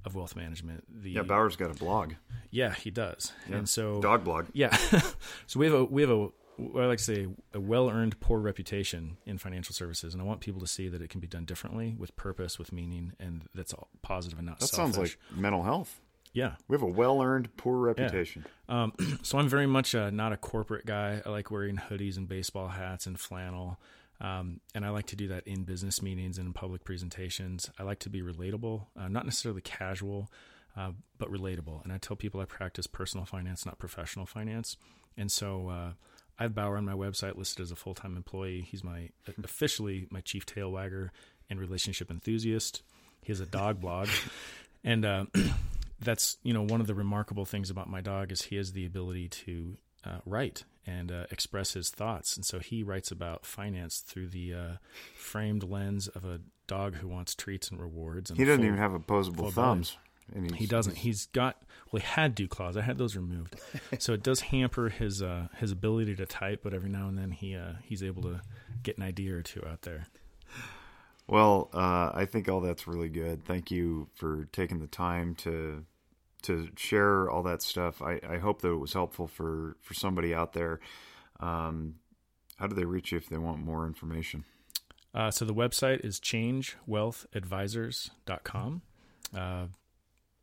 [0.06, 0.84] of wealth management.
[1.04, 2.14] The Yeah, Bauer's got a blog,
[2.52, 4.48] yeah, he does, and so dog blog.
[4.54, 4.76] yeah.
[5.48, 6.28] so we have a we have a
[6.60, 10.40] I like to say a well earned poor reputation in financial services, and I want
[10.42, 13.74] people to see that it can be done differently, with purpose, with meaning, and that's
[13.74, 14.96] all positive and not That selfish.
[14.96, 16.02] sounds like mental health.
[16.34, 16.54] yeah.
[16.68, 18.46] We have a well-earned poor reputation.
[18.68, 21.22] Um, so I'm very much uh, not a corporate guy.
[21.24, 23.80] I like wearing hoodies and baseball hats and flannel.
[24.20, 27.70] Um, and I like to do that in business meetings and in public presentations.
[27.78, 30.32] I like to be relatable, uh, not necessarily casual,
[30.76, 31.84] uh, but relatable.
[31.84, 34.78] And I tell people I practice personal finance, not professional finance.
[35.18, 35.92] And so uh,
[36.40, 38.68] I have Bauer on my website listed as a full time employee.
[38.70, 39.10] He's my
[39.44, 41.12] officially my chief tail wagger
[41.50, 42.84] and relationship enthusiast.
[43.24, 44.08] He has a dog blog,
[44.84, 45.26] and uh,
[46.00, 48.86] that's you know one of the remarkable things about my dog is he has the
[48.86, 49.78] ability to
[50.08, 54.54] uh, write and uh, express his thoughts, and so he writes about finance through the
[54.54, 54.72] uh,
[55.18, 58.30] framed lens of a dog who wants treats and rewards.
[58.30, 59.98] And He doesn't full- even have opposable thumbs.
[60.36, 60.98] And he doesn't.
[60.98, 62.76] He's got well, he had dew claws.
[62.76, 63.56] I had those removed,
[64.00, 66.60] so it does hamper his uh, his ability to type.
[66.64, 68.42] But every now and then he uh, he's able to
[68.84, 70.08] get an idea or two out there.
[71.28, 73.46] Well, uh, I think all that's really good.
[73.46, 75.86] Thank you for taking the time to
[76.48, 78.02] to share all that stuff.
[78.02, 80.80] I, I hope that it was helpful for, for somebody out there.
[81.40, 81.96] Um,
[82.58, 84.46] how do they reach you if they want more information?
[85.14, 88.82] Uh, so the website is changewealthadvisors.com.
[89.36, 89.66] Uh,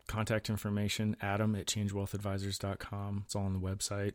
[0.06, 3.22] contact information, adam at changewealthadvisors.com.
[3.24, 4.12] It's all on the website.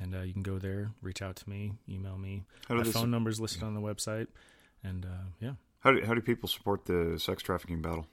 [0.00, 2.42] And uh, you can go there, reach out to me, email me.
[2.68, 4.26] My phone number is listed on the website.
[4.82, 5.52] And uh, yeah.
[5.80, 8.06] How do, how do people support the sex trafficking battle?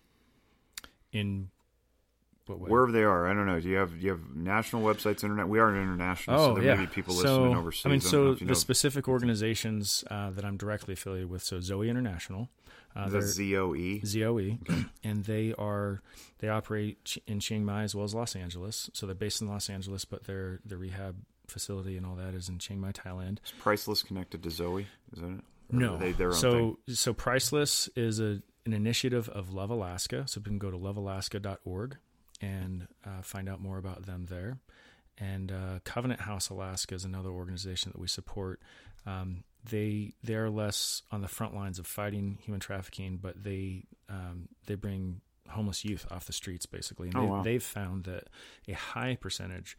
[1.11, 1.49] In
[2.47, 3.27] wherever they are.
[3.27, 3.59] I don't know.
[3.59, 5.47] Do you have do you have national websites, internet?
[5.47, 6.75] We are an international, oh, so there yeah.
[6.75, 7.85] may be people so, listening overseas.
[7.85, 8.53] I mean, so the know.
[8.53, 12.49] specific organizations uh, that I'm directly affiliated with, so Zoe International.
[12.93, 14.01] Uh, the ZOE.
[14.05, 14.85] ZOE, okay.
[15.03, 16.01] and they are
[16.39, 18.89] they operate in Chiang Mai as well as Los Angeles.
[18.93, 21.15] So they're based in Los Angeles, but their their rehab
[21.47, 23.39] facility and all that is in Chiang Mai, Thailand.
[23.45, 24.87] Is Priceless connected to Zoe?
[25.13, 25.43] Is that it?
[25.73, 25.97] Or no.
[25.97, 26.51] They, so
[26.85, 26.95] thing?
[26.95, 30.25] so Priceless is a an initiative of Love Alaska.
[30.27, 31.97] So you can go to lovealaska.org
[32.41, 34.59] and uh, find out more about them there.
[35.17, 38.61] And uh, Covenant House Alaska is another organization that we support.
[39.05, 43.83] Um, they they are less on the front lines of fighting human trafficking, but they
[44.09, 47.09] um, they bring homeless youth off the streets basically.
[47.09, 47.41] And oh, they, wow.
[47.43, 48.29] they've found that
[48.67, 49.77] a high percentage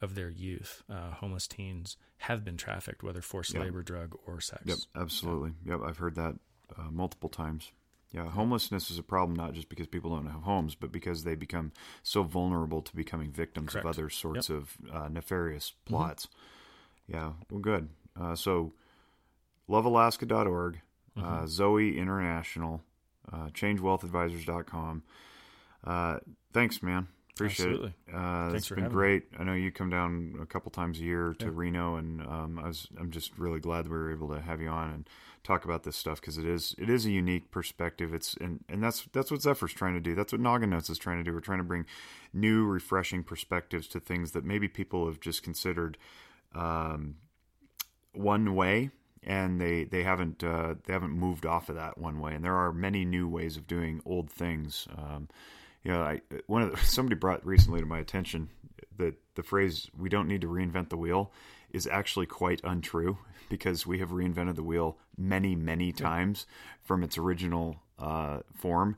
[0.00, 3.62] of their youth, uh, homeless teens, have been trafficked, whether forced yep.
[3.64, 4.62] labor, drug, or sex.
[4.66, 5.52] Yep, absolutely.
[5.64, 6.34] Yep, I've heard that
[6.76, 7.72] uh, multiple times.
[8.12, 11.34] Yeah, homelessness is a problem not just because people don't have homes, but because they
[11.34, 13.84] become so vulnerable to becoming victims Correct.
[13.84, 14.58] of other sorts yep.
[14.58, 15.94] of uh, nefarious mm-hmm.
[15.94, 16.26] plots.
[16.26, 17.16] Mm-hmm.
[17.16, 17.88] Yeah, well, good.
[18.18, 18.72] Uh, so,
[19.68, 20.80] lovealaska.org,
[21.16, 21.44] uh, mm-hmm.
[21.44, 22.82] uh, Zoe International,
[23.32, 25.02] uh, changewealthadvisors.com.
[25.84, 26.18] Uh,
[26.52, 27.08] thanks, man.
[27.36, 27.94] Appreciate Absolutely.
[28.08, 28.14] it.
[28.14, 29.30] Uh, Thanks it's been great.
[29.32, 29.38] Me.
[29.40, 31.50] I know you come down a couple times a year to yeah.
[31.52, 34.62] Reno, and um, I was I'm just really glad that we were able to have
[34.62, 35.08] you on and
[35.44, 38.14] talk about this stuff because it is it is a unique perspective.
[38.14, 40.14] It's and and that's that's what Zephyr's trying to do.
[40.14, 41.34] That's what Noggin Notes is trying to do.
[41.34, 41.84] We're trying to bring
[42.32, 45.98] new, refreshing perspectives to things that maybe people have just considered
[46.54, 47.16] um,
[48.14, 52.34] one way and they they haven't uh, they haven't moved off of that one way.
[52.34, 54.88] And there are many new ways of doing old things.
[54.96, 55.28] Um,
[55.86, 58.48] you know, I one of the, somebody brought recently to my attention
[58.98, 61.30] that the phrase "we don't need to reinvent the wheel"
[61.70, 63.18] is actually quite untrue
[63.48, 66.46] because we have reinvented the wheel many, many times
[66.82, 68.96] from its original uh, form.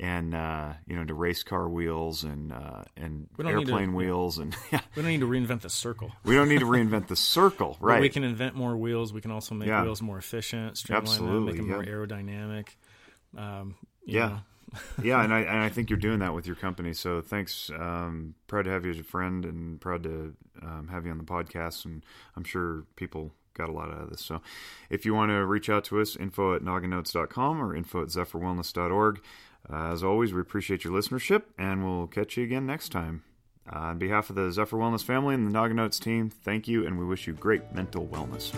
[0.00, 4.54] And uh, you know, to race car wheels and uh, and airplane to, wheels, and
[4.70, 4.80] yeah.
[4.94, 6.12] we don't need to reinvent the circle.
[6.24, 7.94] we don't need to reinvent the circle, right?
[7.94, 9.12] But we can invent more wheels.
[9.12, 9.82] We can also make yeah.
[9.82, 11.74] wheels more efficient, streamline Absolutely, them, make them yeah.
[11.74, 12.68] more aerodynamic.
[13.36, 13.74] Um,
[14.06, 14.40] yeah, know
[15.02, 16.92] yeah, and I and I think you're doing that with your company.
[16.92, 17.70] So thanks.
[17.70, 21.18] Um, proud to have you as a friend, and proud to um, have you on
[21.18, 21.84] the podcast.
[21.84, 22.04] And
[22.36, 24.24] I'm sure people got a lot out of this.
[24.24, 24.40] So
[24.88, 29.20] if you want to reach out to us, info at nogginnotes.com or info at zephyrwellness.org.
[29.70, 33.24] Uh, as always, we appreciate your listenership, and we'll catch you again next time.
[33.70, 36.86] Uh, on behalf of the Zephyr Wellness family and the Noggin Notes team, thank you,
[36.86, 38.54] and we wish you great mental wellness.